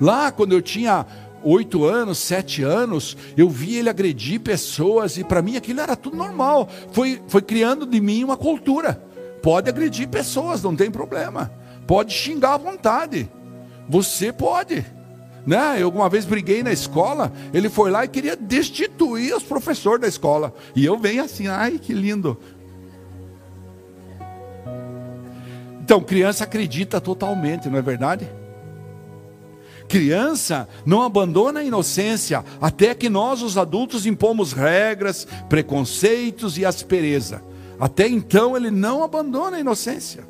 [0.00, 1.06] Lá, quando eu tinha
[1.44, 6.16] oito anos, sete anos, eu vi ele agredir pessoas e para mim aquilo era tudo
[6.16, 6.68] normal.
[6.92, 9.02] Foi, foi criando de mim uma cultura.
[9.42, 11.52] Pode agredir pessoas, não tem problema.
[11.86, 13.30] Pode xingar à vontade.
[13.88, 14.84] Você pode.
[15.46, 15.76] Né?
[15.80, 20.08] Eu alguma vez briguei na escola, ele foi lá e queria destituir os professores da
[20.08, 20.54] escola.
[20.74, 22.38] E eu venho assim, ai que lindo.
[25.82, 28.28] Então, criança acredita totalmente, não é verdade?
[29.88, 37.42] Criança não abandona a inocência até que nós, os adultos, impomos regras, preconceitos e aspereza.
[37.78, 40.24] Até então ele não abandona a inocência.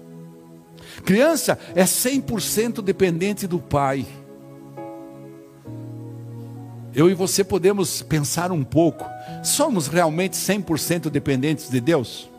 [1.04, 4.06] Criança é 100% dependente do pai
[6.94, 9.04] eu e você podemos pensar um pouco:
[9.42, 12.30] somos realmente 100% dependentes de Deus?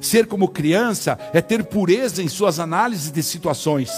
[0.00, 3.90] Ser como criança é ter pureza em suas análises de situações,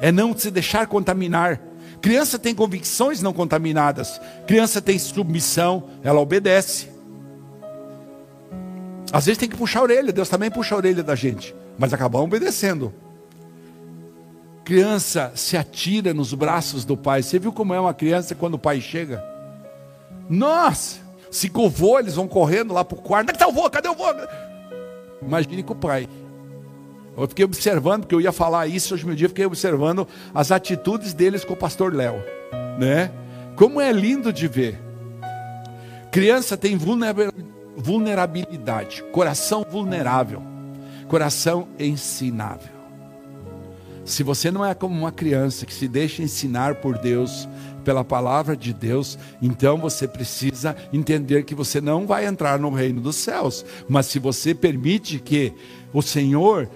[0.00, 1.60] é não se deixar contaminar.
[2.00, 6.88] Criança tem convicções não contaminadas, criança tem submissão, ela obedece.
[9.12, 11.92] Às vezes tem que puxar a orelha, Deus também puxa a orelha da gente, mas
[11.92, 12.92] acabamos obedecendo.
[14.64, 17.22] Criança se atira nos braços do pai.
[17.22, 19.22] Você viu como é uma criança quando o pai chega?
[20.28, 21.00] Nossa!
[21.30, 23.30] Se com eles vão correndo lá para o quarto.
[23.30, 23.68] Onde está o vô?
[23.70, 24.04] Cadê o vô?
[25.22, 26.08] Imagine com o pai.
[27.16, 31.12] Eu fiquei observando, porque eu ia falar isso hoje meu dia, fiquei observando as atitudes
[31.12, 32.22] deles com o pastor Léo.
[32.78, 33.10] Né?
[33.56, 34.78] Como é lindo de ver.
[36.10, 40.42] Criança tem vulnerabilidade, coração vulnerável,
[41.08, 42.81] coração ensinável.
[44.04, 47.48] Se você não é como uma criança que se deixa ensinar por Deus,
[47.84, 53.00] pela palavra de Deus, então você precisa entender que você não vai entrar no reino
[53.00, 53.64] dos céus.
[53.88, 55.52] Mas se você permite que
[55.92, 56.68] o Senhor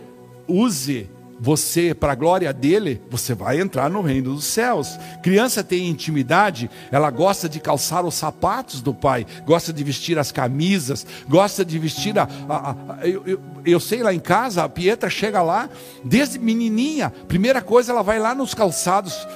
[0.49, 4.99] use você, para a glória dele, você vai entrar no reino dos céus.
[5.22, 10.33] Criança tem intimidade, ela gosta de calçar os sapatos do pai, gosta de vestir as
[10.33, 12.29] camisas, gosta de vestir a.
[12.49, 15.68] a, a eu, eu, eu, sei lá em casa, a Pietra chega lá,
[16.05, 19.27] desde menininha, primeira coisa, ela vai lá nos calçados,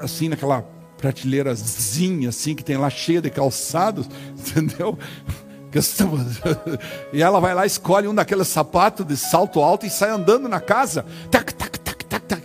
[0.00, 0.62] assim, naquela
[1.02, 4.96] prateleirazinha, assim, que tem lá cheia de calçados, entendeu?
[7.12, 10.60] E ela vai lá, escolhe um daqueles sapatos de salto alto e sai andando na
[10.60, 11.04] casa.
[11.30, 12.42] Tac, tac, tac, tac, tac.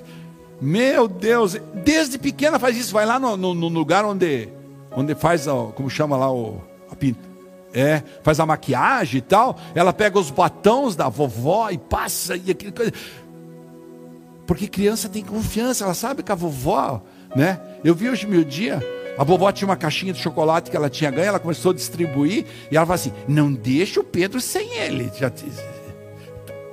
[0.61, 2.93] Meu Deus, desde pequena faz isso.
[2.93, 4.49] Vai lá no, no, no lugar onde
[4.97, 6.59] onde faz, a, como chama lá o
[6.89, 7.19] a pinta,
[7.73, 12.49] é, faz a maquiagem e tal, ela pega os batons da vovó e passa e
[12.49, 12.91] aquele coisa.
[14.47, 17.01] Porque criança tem confiança, ela sabe que a vovó,
[17.35, 17.59] né?
[17.83, 18.81] Eu vi hoje meu dia,
[19.17, 22.45] a vovó tinha uma caixinha de chocolate que ela tinha ganho, ela começou a distribuir
[22.71, 25.11] e ela falou assim: "Não deixa o Pedro sem ele".
[25.17, 25.29] Já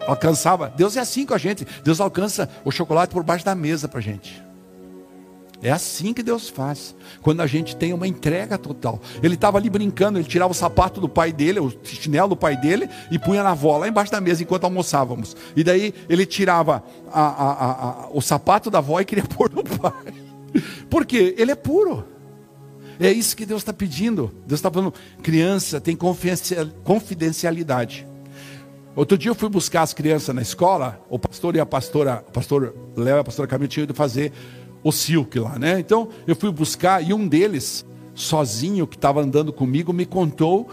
[0.07, 0.73] alcançava.
[0.77, 1.67] Deus é assim com a gente.
[1.83, 4.43] Deus alcança o chocolate por baixo da mesa para a gente.
[5.63, 9.01] É assim que Deus faz, quando a gente tem uma entrega total.
[9.23, 12.55] Ele estava ali brincando, ele tirava o sapato do pai dele, o chinelo do pai
[12.55, 15.35] dele, e punha na avó, lá embaixo da mesa, enquanto almoçávamos.
[15.57, 19.65] E daí ele tirava a, a, a, o sapato da avó e queria pôr no
[19.65, 20.13] pai.
[20.91, 21.35] Por quê?
[21.39, 22.14] Ele é puro.
[22.99, 24.33] É isso que Deus está pedindo.
[24.47, 28.07] Deus está falando, criança tem confidencialidade.
[28.97, 32.31] Outro dia eu fui buscar as crianças na escola, o pastor e a pastora, o
[32.31, 34.33] pastor Léo e a pastora Camila tinham ido fazer
[34.85, 35.81] o silk lá, né?
[35.81, 40.69] Então eu fui buscar e um deles, sozinho, que estava andando comigo, me contou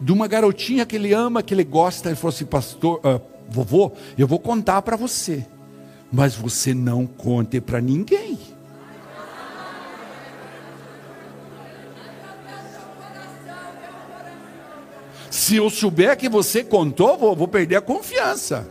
[0.00, 2.08] de uma garotinha que ele ama, que ele gosta.
[2.08, 5.46] Ele falou assim, pastor, uh, vovô, eu vou contar para você,
[6.10, 8.36] mas você não conte para ninguém.
[15.42, 18.64] Se eu souber que você contou, vou, vou perder a confiança.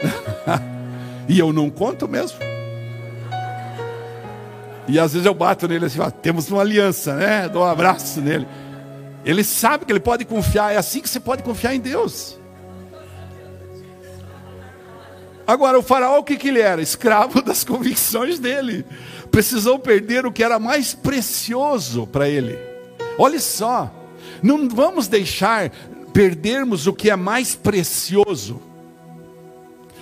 [1.28, 2.38] E eu não conto mesmo.
[4.86, 7.48] E às vezes eu bato nele assim, ó, temos uma aliança, né?
[7.48, 8.46] Dou um abraço nele.
[9.24, 12.38] Ele sabe que ele pode confiar, é assim que você pode confiar em Deus.
[15.44, 16.80] Agora, o faraó, o que, que ele era?
[16.80, 18.84] Escravo das convicções dele.
[19.32, 22.56] Precisou perder o que era mais precioso para ele.
[23.18, 24.05] Olha só,
[24.42, 25.70] não vamos deixar
[26.12, 28.60] perdermos o que é mais precioso.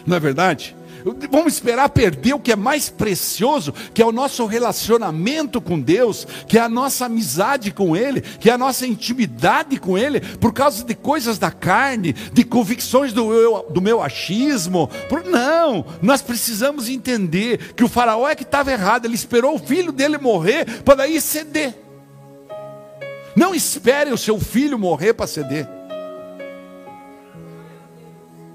[0.06, 0.76] Não é verdade?
[1.30, 6.26] Vamos esperar perder o que é mais precioso, que é o nosso relacionamento com Deus,
[6.48, 10.54] que é a nossa amizade com Ele, que é a nossa intimidade com Ele, por
[10.54, 14.90] causa de coisas da carne, de convicções do, eu, do meu achismo.
[15.30, 19.92] Não, nós precisamos entender que o faraó é que estava errado, ele esperou o filho
[19.92, 21.83] dele morrer para daí ceder.
[23.36, 25.68] Não espere o seu filho morrer para ceder.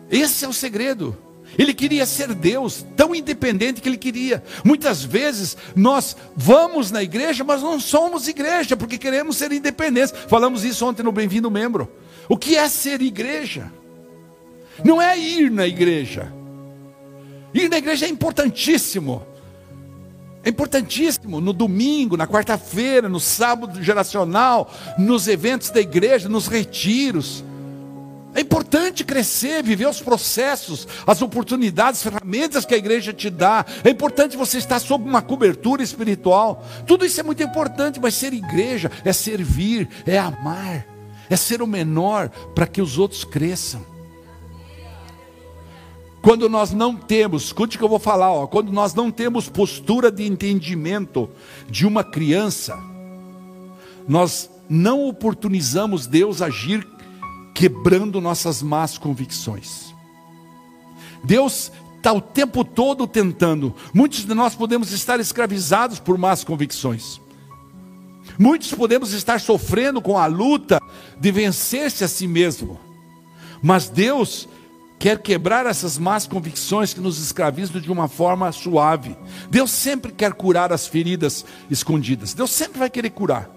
[0.10, 1.16] Esse é o segredo.
[1.58, 4.44] Ele queria ser Deus, tão independente que ele queria.
[4.64, 10.14] Muitas vezes nós vamos na igreja, mas não somos igreja, porque queremos ser independentes.
[10.28, 11.92] Falamos isso ontem no Bem-vindo Membro.
[12.28, 13.72] O que é ser igreja?
[14.84, 16.32] Não é ir na igreja.
[17.54, 19.26] Ir na igreja é importantíssimo.
[20.44, 27.44] É importantíssimo no domingo, na quarta-feira, no sábado geracional, nos eventos da igreja, nos retiros.
[28.34, 33.66] É importante crescer, viver os processos, as oportunidades, as ferramentas que a igreja te dá.
[33.84, 36.64] É importante você estar sob uma cobertura espiritual.
[36.88, 40.86] Tudo isso é muito importante, mas ser igreja é servir, é amar,
[41.30, 43.99] é ser o menor para que os outros cresçam.
[46.22, 49.48] Quando nós não temos, escute o que eu vou falar, ó, quando nós não temos
[49.48, 51.30] postura de entendimento
[51.70, 52.78] de uma criança,
[54.08, 56.86] nós não oportunizamos Deus agir
[57.56, 59.94] quebrando nossas más convicções.
[61.24, 63.76] Deus está o tempo todo tentando.
[63.94, 67.20] Muitos de nós podemos estar escravizados por más convicções.
[68.38, 70.82] Muitos podemos estar sofrendo com a luta
[71.20, 72.80] de vencer-se a si mesmo.
[73.62, 74.48] Mas Deus
[75.00, 79.18] quer quebrar essas más convicções que nos escravizam de uma forma suave.
[79.50, 82.34] Deus sempre quer curar as feridas escondidas.
[82.34, 83.50] Deus sempre vai querer curar.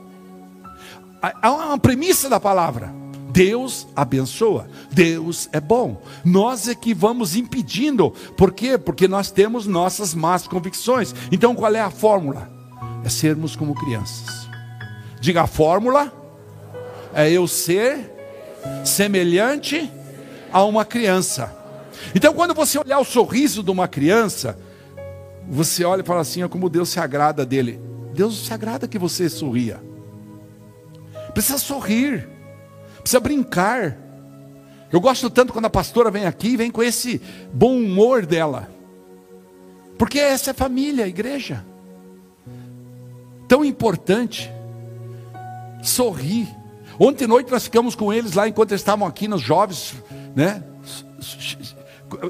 [1.21, 2.95] Há uma premissa da palavra.
[3.31, 6.03] Deus abençoa, Deus é bom.
[6.23, 8.77] Nós é que vamos impedindo, por quê?
[8.77, 11.15] Porque nós temos nossas más convicções.
[11.31, 12.51] Então qual é a fórmula?
[13.03, 14.47] É sermos como crianças.
[15.19, 16.13] Diga a fórmula:
[17.15, 18.13] é eu ser
[18.85, 19.91] semelhante
[20.53, 21.55] a uma criança.
[22.15, 24.59] Então quando você olhar o sorriso de uma criança,
[25.49, 27.81] você olha e fala assim: é como Deus se agrada dele.
[28.15, 29.81] Deus se agrada que você sorria.
[31.33, 32.33] Precisa sorrir
[33.03, 33.99] precisa brincar.
[34.91, 37.21] Eu gosto tanto quando a pastora vem aqui e vem com esse
[37.53, 38.71] bom humor dela.
[39.99, 41.65] Porque essa é a família, a igreja.
[43.48, 44.50] Tão importante.
[45.83, 46.48] Sorrir.
[46.98, 49.94] Ontem à noite nós ficamos com eles lá enquanto eles estavam aqui nos jovens,
[50.35, 50.63] né?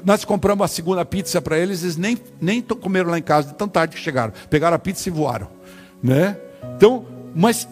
[0.04, 3.54] Nós compramos a segunda pizza para eles, eles nem, nem comeram lá em casa, de
[3.54, 4.32] tão tarde que chegaram.
[4.48, 5.48] Pegaram a pizza e voaram,
[6.02, 6.36] né?
[6.76, 7.66] Então, mas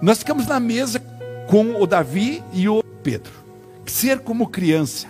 [0.00, 1.00] nós ficamos na mesa
[1.48, 3.32] com o Davi e o Pedro.
[3.86, 5.08] Ser como criança.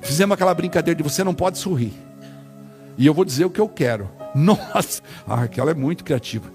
[0.00, 1.92] Fizemos aquela brincadeira de você não pode sorrir.
[2.96, 4.08] E eu vou dizer o que eu quero.
[4.34, 6.50] Nossa, ah, aquela é muito criativa.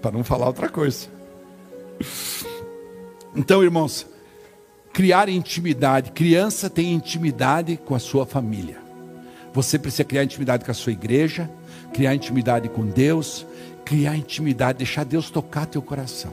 [0.00, 1.06] para não falar outra coisa.
[3.34, 4.06] Então, irmãos,
[4.92, 6.12] criar intimidade.
[6.12, 8.76] Criança tem intimidade com a sua família.
[9.52, 11.50] Você precisa criar intimidade com a sua igreja,
[11.92, 13.46] criar intimidade com Deus,
[13.84, 16.32] criar intimidade, deixar Deus tocar teu coração.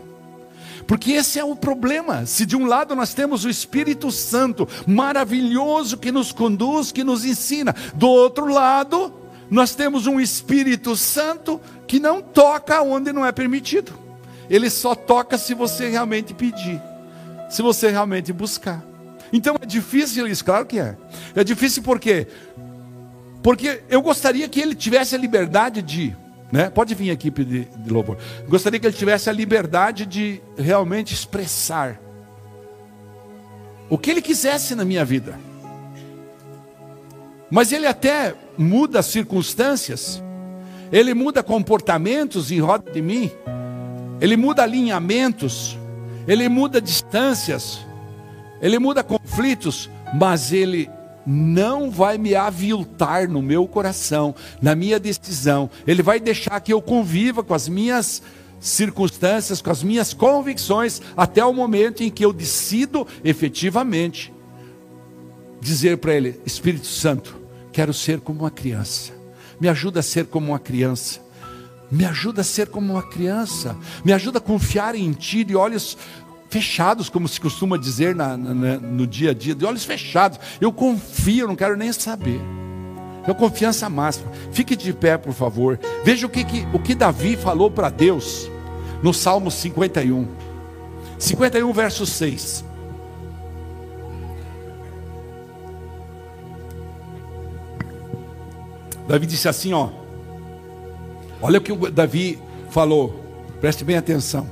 [0.87, 2.25] Porque esse é o problema.
[2.25, 7.25] Se de um lado nós temos o Espírito Santo maravilhoso que nos conduz, que nos
[7.25, 9.13] ensina, do outro lado,
[9.49, 13.91] nós temos um Espírito Santo que não toca onde não é permitido.
[14.49, 16.81] Ele só toca se você realmente pedir,
[17.49, 18.83] se você realmente buscar.
[19.33, 20.95] Então é difícil isso, claro que é.
[21.35, 22.27] É difícil por quê?
[23.41, 26.15] Porque eu gostaria que ele tivesse a liberdade de,
[26.51, 26.69] né?
[26.69, 28.17] Pode vir aqui pedir de louvor.
[28.47, 31.99] Gostaria que ele tivesse a liberdade de realmente expressar
[33.89, 35.39] o que ele quisesse na minha vida.
[37.49, 40.21] Mas ele até muda circunstâncias,
[40.91, 43.31] ele muda comportamentos em roda de mim,
[44.21, 45.78] ele muda alinhamentos,
[46.27, 47.79] ele muda distâncias,
[48.61, 50.89] ele muda conflitos, mas ele
[51.25, 55.69] não vai me aviltar no meu coração, na minha decisão.
[55.85, 58.21] Ele vai deixar que eu conviva com as minhas
[58.59, 64.33] circunstâncias, com as minhas convicções, até o momento em que eu decido efetivamente
[65.61, 67.37] dizer para Ele: Espírito Santo,
[67.71, 69.13] quero ser como uma criança,
[69.59, 71.21] me ajuda a ser como uma criança.
[71.91, 73.75] Me ajuda a ser como uma criança,
[74.05, 75.97] me ajuda a confiar em Ti de olhos
[76.49, 80.39] fechados, como se costuma dizer na, na, no dia a dia, de olhos fechados.
[80.59, 82.39] Eu confio, não quero nem saber.
[83.27, 84.31] É confiança máxima.
[84.51, 85.79] Fique de pé, por favor.
[86.03, 88.49] Veja o que, que o que Davi falou para Deus
[89.03, 90.27] no Salmo 51.
[91.17, 92.65] 51, verso 6.
[99.07, 99.98] Davi disse assim, ó.
[101.41, 103.23] Olha o que o Davi falou.
[103.61, 104.47] Preste bem atenção.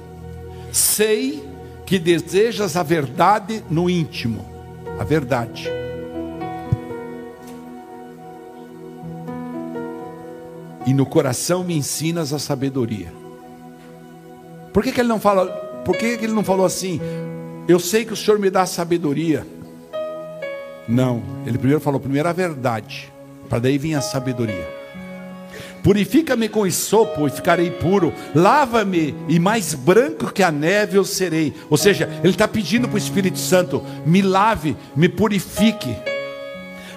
[0.72, 1.44] Sei
[1.86, 4.46] que desejas a verdade no íntimo,
[5.00, 5.70] a verdade.
[10.86, 13.12] E no coração me ensinas a sabedoria.
[14.74, 15.48] Por que, que ele não fala?
[15.84, 17.00] Por que, que ele não falou assim?
[17.68, 19.46] Eu sei que o Senhor me dá sabedoria.
[20.88, 23.12] Não, ele primeiro falou primeiro a verdade,
[23.50, 24.77] para daí vir a sabedoria.
[25.84, 28.14] Purifica-me com sopo e ficarei puro.
[28.36, 31.54] Lava-me e mais branco que a neve eu serei.
[31.70, 35.96] Ou seja, ele está pedindo para o Espírito Santo: me lave, me purifique.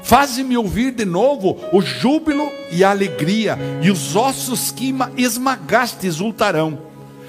[0.02, 6.78] Faze-me ouvir de novo o júbilo e a alegria, e os ossos que esmagaste exultarão.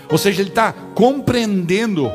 [0.10, 2.12] Ou seja, ele está compreendendo,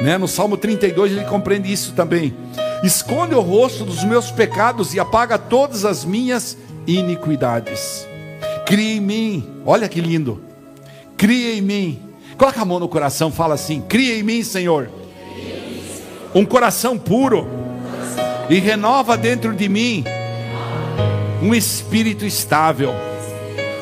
[0.00, 0.16] né?
[0.16, 2.34] no Salmo 32 ele compreende isso também.
[2.82, 6.56] Esconde o rosto dos meus pecados e apaga todas as minhas
[6.86, 8.06] iniquidades.
[8.70, 10.40] Cria em mim, olha que lindo.
[11.16, 12.00] Cria em mim.
[12.38, 14.88] Coloca a mão no coração, fala assim: Cria em mim, Senhor,
[16.32, 17.48] um coração puro
[18.48, 20.04] e renova dentro de mim
[21.42, 22.94] um espírito estável.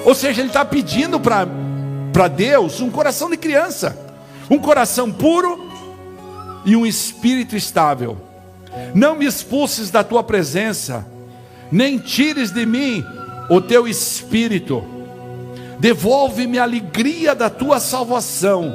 [0.06, 3.94] Ou seja, ele está pedindo para Deus um coração de criança,
[4.48, 5.70] um coração puro
[6.64, 8.16] e um espírito estável.
[8.94, 11.06] Não me expulses da tua presença,
[11.70, 13.04] nem tires de mim
[13.48, 14.84] o teu espírito,
[15.78, 18.72] devolve-me a alegria da tua salvação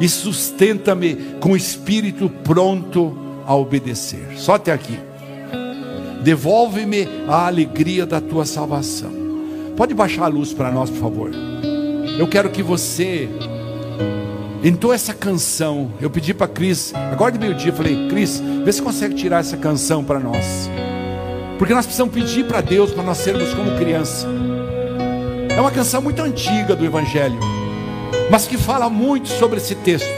[0.00, 3.16] e sustenta-me com o espírito pronto
[3.46, 4.26] a obedecer.
[4.36, 4.98] Só até aqui.
[6.22, 9.10] Devolve-me a alegria da tua salvação.
[9.76, 11.30] Pode baixar a luz para nós, por favor.
[12.18, 13.28] Eu quero que você
[14.62, 15.90] entrou essa canção.
[16.00, 20.04] Eu pedi para Cris, agora de meio-dia, falei: Cris, vê se consegue tirar essa canção
[20.04, 20.68] para nós.
[21.60, 24.26] Porque nós precisamos pedir para Deus para nós sermos como criança.
[25.54, 27.38] É uma canção muito antiga do Evangelho,
[28.30, 30.08] mas que fala muito sobre esse texto.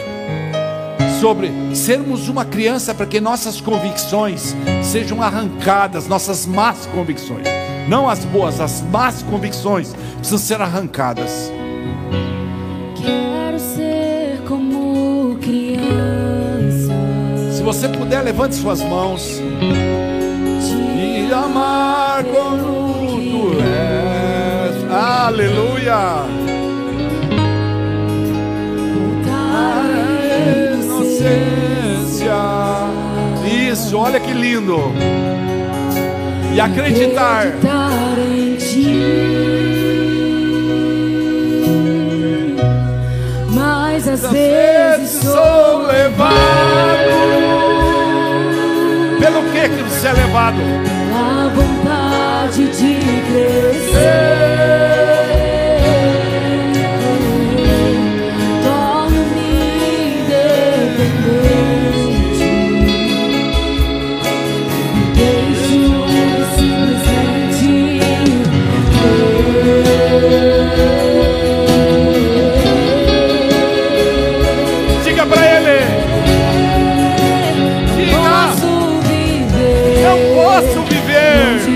[1.20, 7.48] Sobre sermos uma criança para que nossas convicções sejam arrancadas, nossas más convicções,
[7.88, 11.50] não as boas, as más convicções precisam ser arrancadas.
[13.02, 16.92] Quero ser como criança.
[17.52, 19.42] Se você puder, levante suas mãos
[21.52, 24.74] amar como tu és.
[24.90, 26.24] Aleluia.
[29.28, 29.82] A
[30.82, 32.40] inocência.
[33.70, 34.78] Isso, olha que lindo.
[36.54, 37.46] E acreditar.
[38.18, 39.02] em ti.
[43.50, 46.32] Mas às vezes sou levado.
[49.18, 50.91] Pelo que que você é levado?
[51.22, 52.94] A vontade de
[53.28, 54.51] crescer.
[81.32, 81.71] Posso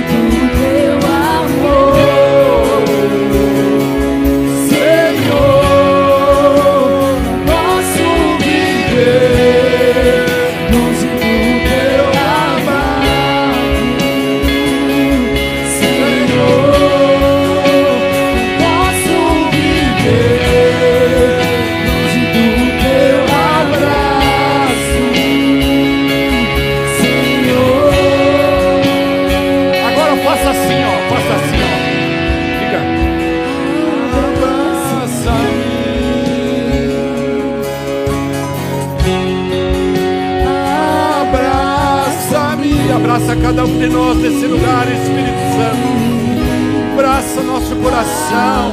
[43.46, 46.94] cada um de nós nesse lugar, Espírito Santo.
[46.94, 48.72] Abraça nosso coração.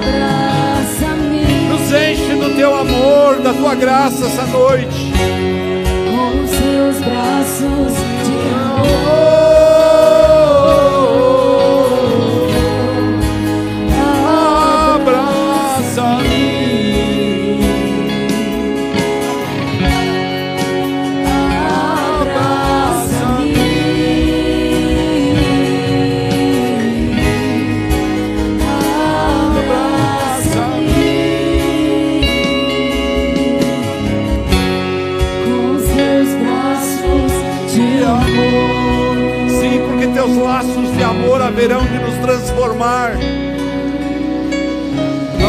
[1.70, 5.14] Nos enche do teu amor, da tua graça essa noite.
[6.10, 8.03] com seus braços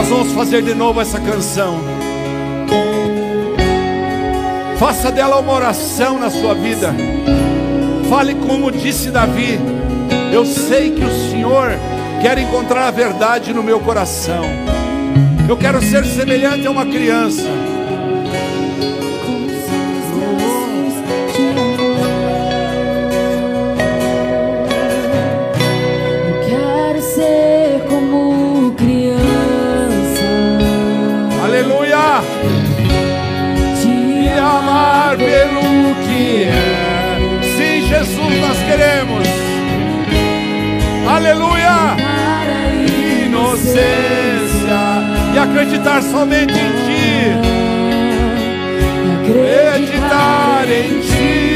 [0.04, 1.80] Nós vamos fazer de novo essa canção.
[4.78, 6.94] Faça dela uma oração na sua vida.
[8.10, 9.58] Fale como disse Davi:
[10.30, 11.70] Eu sei que o Senhor
[12.20, 14.44] quer encontrar a verdade no meu coração.
[15.48, 17.48] Eu quero ser semelhante a uma criança.
[38.46, 39.26] Nós queremos.
[41.08, 41.96] Aleluia!
[43.24, 43.84] Inocência
[45.34, 47.32] e acreditar somente em Ti.
[49.22, 51.53] Acreditar em Ti.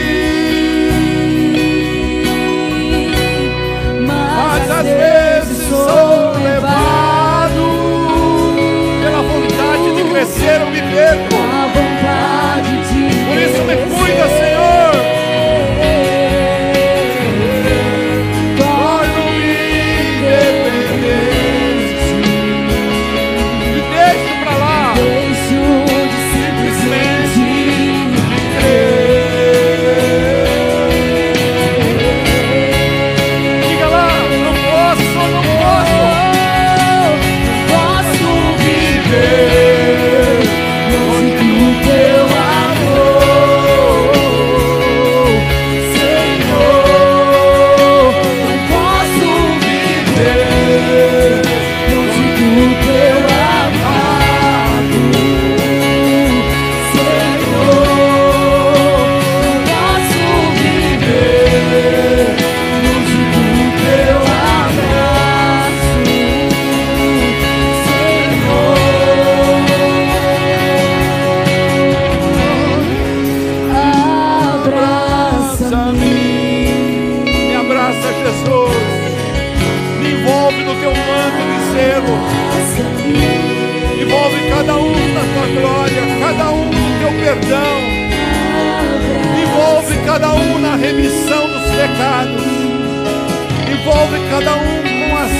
[94.38, 95.32] Cada um com as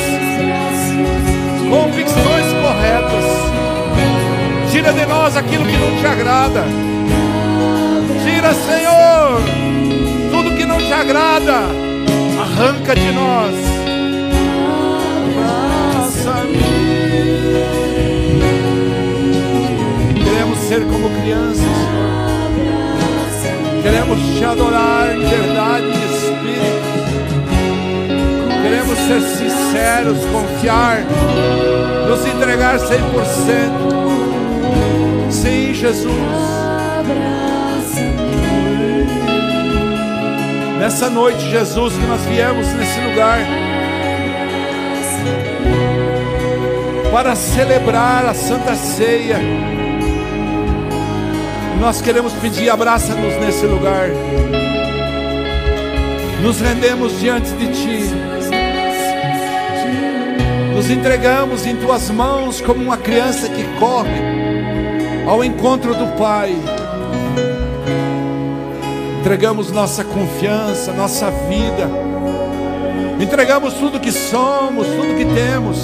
[1.71, 3.25] convicções corretas.
[4.73, 6.65] Tira de nós aquilo que não te agrada.
[8.25, 9.41] Tira, Senhor,
[10.33, 11.61] tudo que não te agrada.
[12.41, 13.88] Arranca de nós.
[30.09, 31.05] Sinceros, confiar,
[32.09, 35.31] nos entregar 100%.
[35.31, 36.15] Sim, Jesus.
[40.79, 43.41] Nessa noite, Jesus, que nós viemos nesse lugar
[47.13, 49.39] para celebrar a Santa Ceia.
[51.81, 54.09] Nós queremos pedir, abraça-nos nesse lugar.
[56.43, 58.38] Nos rendemos diante de Ti.
[60.79, 64.23] Nos entregamos em Tuas mãos como uma criança que corre
[65.29, 66.55] ao encontro do Pai.
[69.19, 71.91] Entregamos nossa confiança, nossa vida.
[73.21, 75.79] Entregamos tudo que somos, tudo que temos.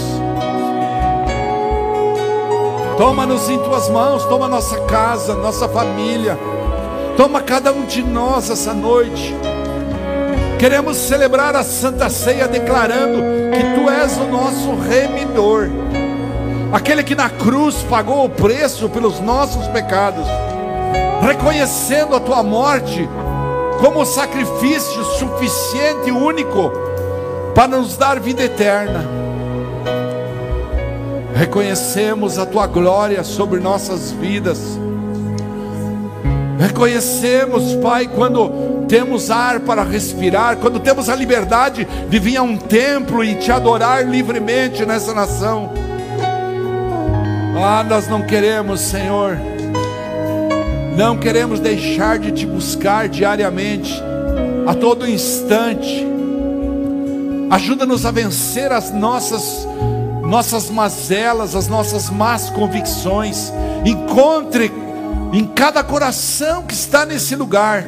[2.97, 6.39] Toma-nos em tuas mãos, toma nossa casa, nossa família.
[7.17, 9.35] Toma cada um de nós essa noite.
[10.59, 15.69] Queremos celebrar a Santa Ceia declarando que tu és o nosso remidor.
[16.73, 20.27] Aquele que na cruz pagou o preço pelos nossos pecados.
[21.21, 23.09] Reconhecendo a tua morte
[23.81, 26.73] como sacrifício suficiente e único
[27.55, 29.05] para nos dar vida eterna.
[31.35, 34.79] Reconhecemos a tua glória sobre nossas vidas.
[36.59, 42.57] Reconhecemos, Pai, quando temos ar para respirar, quando temos a liberdade de vir a um
[42.57, 45.73] templo e te adorar livremente nessa nação.
[47.57, 49.39] Ah, nós não queremos, Senhor,
[50.97, 54.03] não queremos deixar de te buscar diariamente,
[54.67, 56.07] a todo instante.
[57.51, 59.67] Ajuda-nos a vencer as nossas
[60.25, 63.53] nossas mazelas, as nossas más convicções.
[63.85, 64.73] Encontre
[65.33, 67.85] em cada coração que está nesse lugar,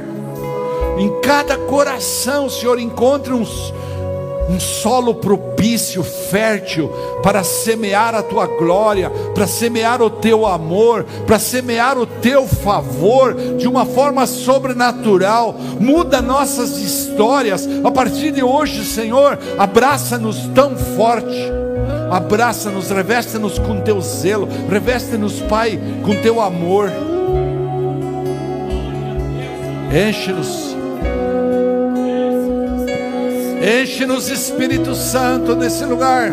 [0.96, 3.44] em cada coração, Senhor, encontre um
[4.58, 6.90] solo propício, fértil,
[7.22, 13.34] para semear a tua glória, para semear o teu amor, para semear o teu favor
[13.34, 15.54] de uma forma sobrenatural.
[15.78, 19.38] Muda nossas histórias a partir de hoje, Senhor.
[19.58, 21.52] Abraça-nos tão forte.
[22.10, 26.90] Abraça-nos, reveste-nos com teu zelo, reveste-nos, Pai, com teu amor.
[29.92, 30.75] Enche-nos.
[33.66, 36.30] Enche-nos, Espírito Santo, nesse lugar.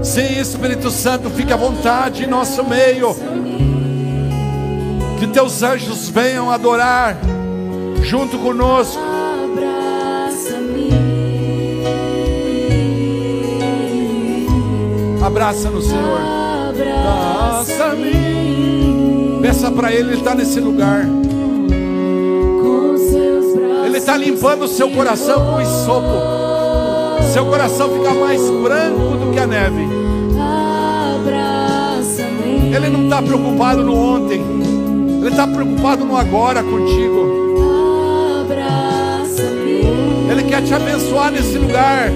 [0.00, 3.16] Sim, Espírito Santo, fique à vontade em nosso meio.
[5.18, 7.16] Que teus anjos venham adorar
[8.04, 9.02] junto conosco.
[15.20, 16.20] Abraça-nos, Senhor.
[16.68, 18.12] Abraça-me.
[19.42, 21.04] Peça para Ele, Ele está nesse lugar.
[24.08, 27.26] Está limpando o seu coração com isopo.
[27.30, 29.86] Seu coração fica mais branco do que a neve.
[32.74, 34.40] Ele não está preocupado no ontem.
[35.20, 37.28] Ele está preocupado no agora contigo.
[40.30, 42.10] Ele quer te abençoar nesse lugar.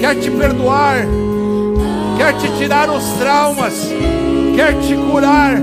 [0.00, 1.08] Quer te perdoar
[2.16, 3.88] quer te tirar os traumas,
[4.54, 5.56] quer te curar,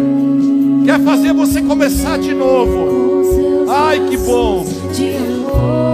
[0.84, 3.08] quer fazer você começar de novo.
[3.70, 4.66] Ai, que bom!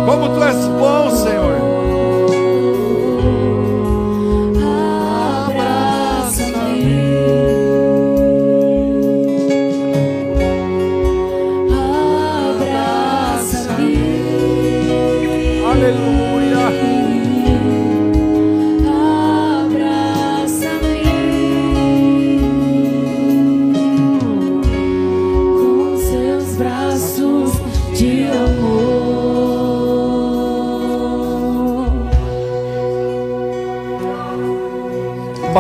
[0.05, 1.42] Como tu és bom, Senhor.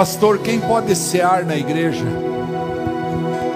[0.03, 2.03] Pastor, quem pode cear na igreja?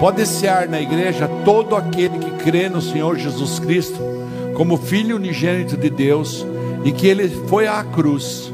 [0.00, 4.00] Pode cear na igreja todo aquele que crê no Senhor Jesus Cristo
[4.54, 6.46] como Filho unigênito de Deus
[6.86, 8.50] e que Ele foi à cruz,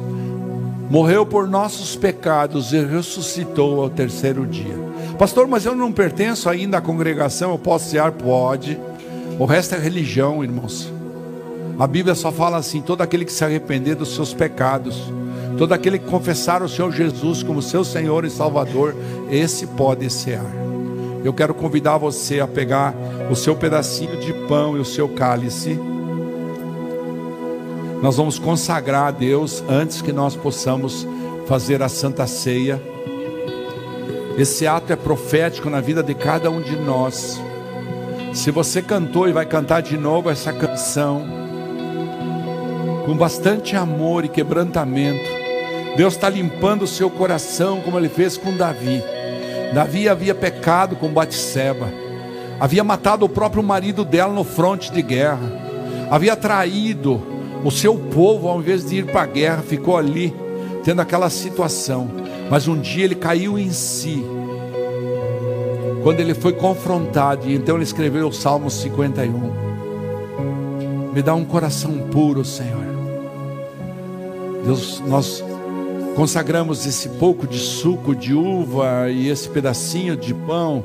[0.91, 4.75] morreu por nossos pecados e ressuscitou ao terceiro dia.
[5.17, 8.11] Pastor, mas eu não pertenço ainda à congregação, eu posso cear?
[8.11, 8.77] Pode.
[9.39, 10.93] O resto é religião, irmãos.
[11.79, 15.01] A Bíblia só fala assim: todo aquele que se arrepender dos seus pecados
[15.57, 18.95] Todo aquele que confessar o Senhor Jesus como seu Senhor e Salvador,
[19.31, 20.45] esse pode cear.
[21.25, 22.95] Eu quero convidar você a pegar
[23.31, 25.79] o seu pedacinho de pão e o seu cálice.
[28.03, 31.07] Nós vamos consagrar a Deus antes que nós possamos
[31.47, 32.83] fazer a santa ceia.
[34.37, 37.41] Esse ato é profético na vida de cada um de nós.
[38.35, 41.25] Se você cantou e vai cantar de novo essa canção,
[43.07, 45.34] com bastante amor e quebrantamento,
[45.97, 49.03] Deus está limpando o seu coração, como ele fez com Davi.
[49.73, 51.89] Davi havia pecado com Batseba,
[52.59, 55.53] havia matado o próprio marido dela no fronte de guerra,
[56.11, 57.23] havia traído
[57.65, 60.35] o seu povo ao invés de ir para a guerra, ficou ali,
[60.85, 62.11] tendo aquela situação.
[62.51, 64.25] Mas um dia ele caiu em si,
[66.03, 69.65] quando ele foi confrontado, e então ele escreveu o Salmo 51.
[71.15, 72.85] Me dá um coração puro, Senhor.
[74.65, 75.43] Deus, nós
[76.15, 80.85] consagramos esse pouco de suco de uva e esse pedacinho de pão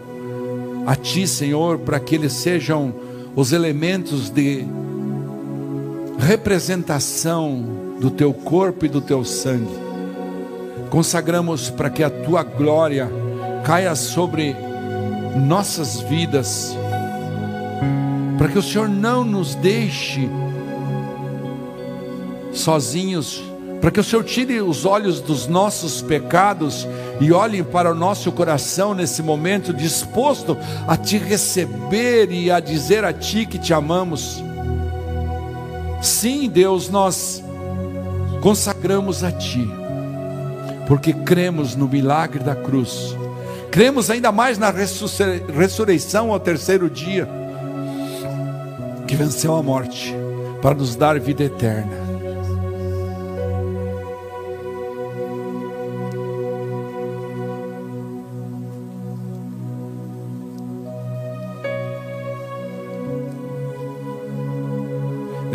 [0.85, 2.93] a Ti, Senhor, para que eles sejam
[3.35, 4.65] os elementos de
[6.17, 7.63] representação
[7.99, 9.77] do Teu corpo e do Teu sangue.
[10.89, 13.09] Consagramos para que a Tua glória
[13.63, 14.55] caia sobre
[15.47, 16.75] nossas vidas,
[18.37, 20.27] para que o Senhor não nos deixe
[22.51, 23.48] sozinhos
[23.81, 26.87] para que o Senhor tire os olhos dos nossos pecados
[27.19, 30.57] e olhe para o nosso coração nesse momento, disposto
[30.87, 34.43] a te receber e a dizer a ti que te amamos.
[36.01, 37.43] Sim, Deus, nós
[38.41, 39.69] consagramos a ti,
[40.87, 43.15] porque cremos no milagre da cruz,
[43.71, 47.27] cremos ainda mais na ressurreição ao terceiro dia,
[49.07, 50.13] que venceu a morte
[50.61, 52.08] para nos dar vida eterna.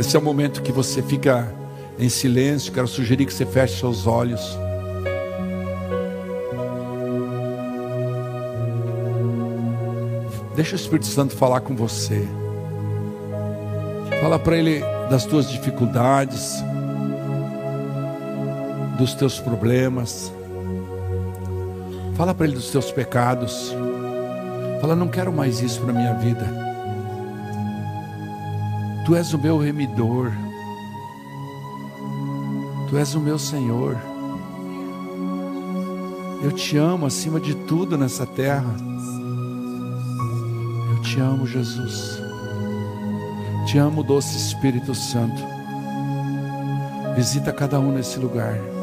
[0.05, 1.51] Esse é o momento que você fica
[1.99, 2.71] em silêncio.
[2.71, 4.39] Quero sugerir que você feche seus olhos.
[10.55, 12.29] Deixa o Espírito Santo falar com você.
[14.21, 16.63] Fala para ele das tuas dificuldades,
[18.99, 20.31] dos teus problemas.
[22.15, 23.75] Fala para ele dos teus pecados.
[24.83, 26.64] Fala, não quero mais isso para minha vida.
[29.05, 30.33] Tu és o meu remidor.
[32.89, 33.97] Tu és o meu Senhor.
[36.43, 38.75] Eu te amo acima de tudo nessa terra.
[40.91, 42.19] Eu te amo, Jesus.
[43.67, 45.43] Te amo, doce Espírito Santo.
[47.15, 48.74] Visita cada um nesse lugar.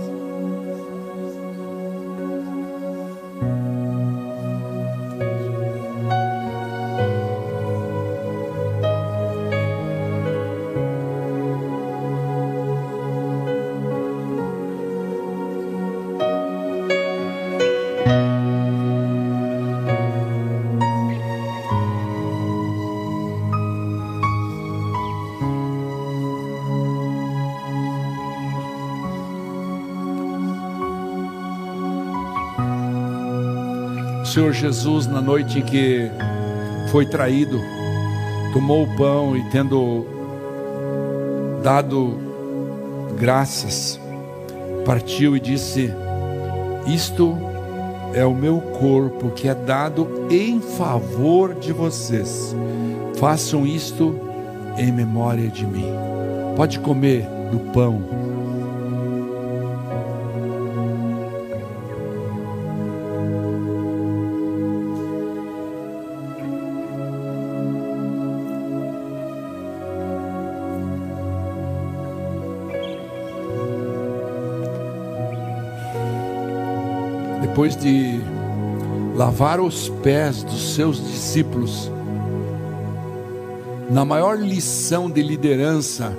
[34.51, 36.11] Senhor Jesus, na noite em que
[36.91, 37.59] foi traído,
[38.51, 40.05] tomou o pão e, tendo
[41.63, 42.17] dado
[43.17, 43.99] graças,
[44.85, 45.93] partiu e disse:
[46.85, 47.37] Isto
[48.13, 52.55] é o meu corpo que é dado em favor de vocês.
[53.15, 54.19] Façam isto
[54.77, 55.93] em memória de mim.
[56.57, 58.01] Pode comer do pão
[77.61, 78.19] depois de
[79.15, 81.91] lavar os pés dos seus discípulos,
[83.87, 86.11] na maior lição de liderança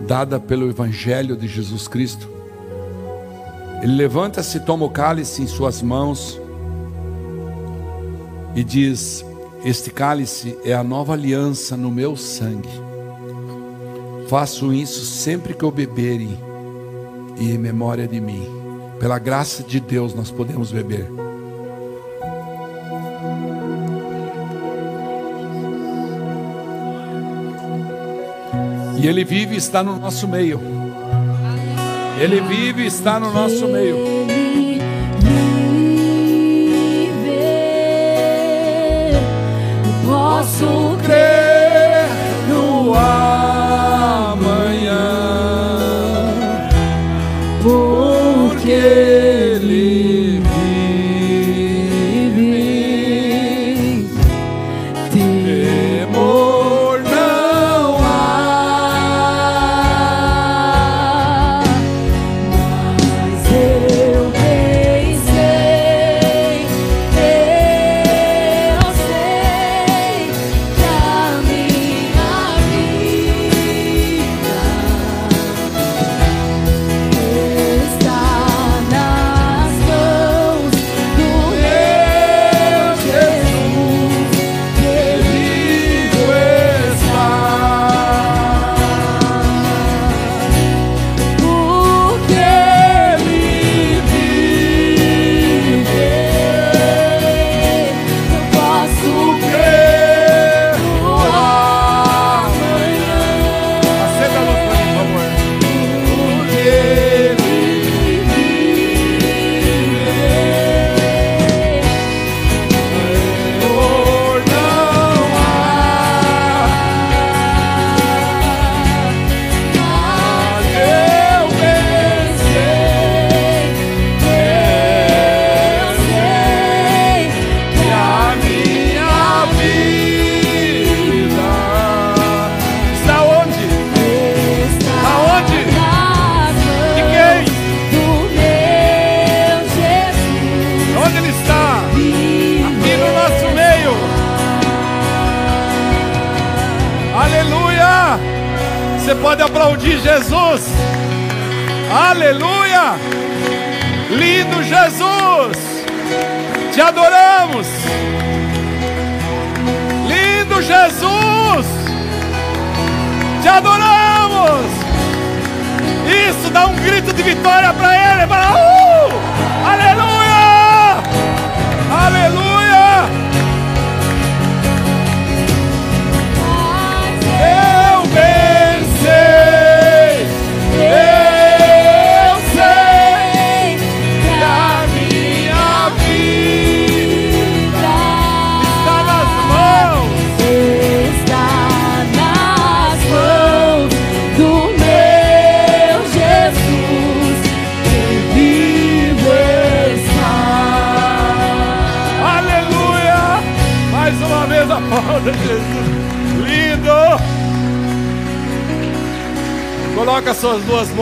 [0.00, 2.28] dada pelo Evangelho de Jesus Cristo,
[3.80, 6.40] ele levanta-se, toma o cálice em suas mãos
[8.56, 9.24] e diz:
[9.64, 12.68] Este cálice é a nova aliança no meu sangue.
[14.26, 16.36] Faço isso sempre que eu beberem
[17.38, 18.59] e em memória de mim.
[19.00, 21.10] Pela graça de Deus nós podemos beber.
[29.00, 30.60] E Ele vive e está no nosso meio.
[32.20, 33.96] Ele vive e está no nosso meio.
[40.04, 41.39] Posso crer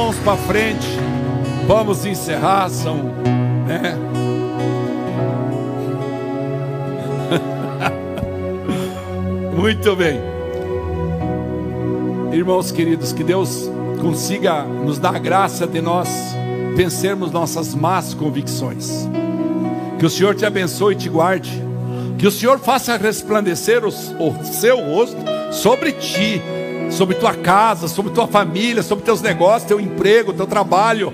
[0.08, 0.86] mãos para frente.
[1.66, 2.96] Vamos encerrar, são,
[3.66, 3.94] né?
[9.54, 10.18] Muito bem.
[12.32, 16.08] Irmãos queridos, que Deus consiga nos dar a graça de nós
[16.74, 19.06] vencermos nossas más convicções.
[19.98, 21.62] Que o Senhor te abençoe e te guarde.
[22.16, 25.18] Que o Senhor faça resplandecer o, seu rosto
[25.52, 26.40] sobre ti,
[26.90, 31.12] sobre tua casa, sobre tua família, sobre teus negócios, teu emprego, teu trabalho,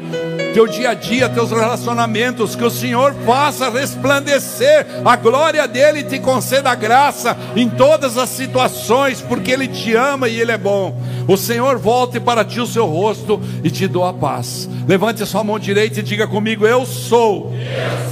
[0.53, 2.55] teu dia a dia, teus relacionamentos.
[2.55, 8.31] Que o Senhor faça resplandecer a glória dele e te conceda graça em todas as
[8.31, 10.97] situações, porque Ele te ama e Ele é bom.
[11.27, 14.69] O Senhor volte para ti o seu rosto e te dou a paz.
[14.87, 17.53] Levante a sua mão direita e diga comigo: Eu sou.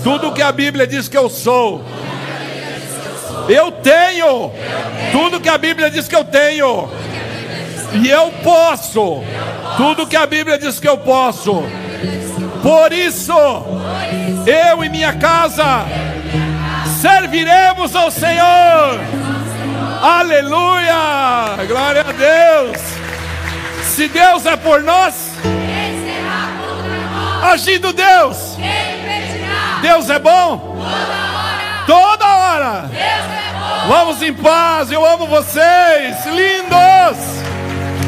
[0.02, 1.82] Tudo que a Bíblia diz que eu sou.
[3.48, 4.50] Eu tenho
[5.10, 6.88] tudo que a Bíblia diz que eu tenho.
[7.94, 9.22] E eu posso
[9.76, 11.62] tudo que a Bíblia diz que eu posso.
[12.62, 13.32] Por isso,
[14.46, 15.84] eu e minha casa
[17.00, 19.00] serviremos ao Senhor.
[20.02, 21.64] Aleluia!
[21.66, 22.80] Glória a Deus.
[23.84, 25.32] Se Deus é por nós,
[27.42, 28.56] agindo Deus,
[29.82, 30.78] Deus é bom
[31.86, 32.90] toda hora.
[33.86, 37.51] Vamos em paz, eu amo vocês, lindos.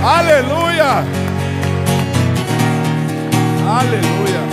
[0.04, 1.02] Aleluia.
[3.66, 4.43] Aleluia.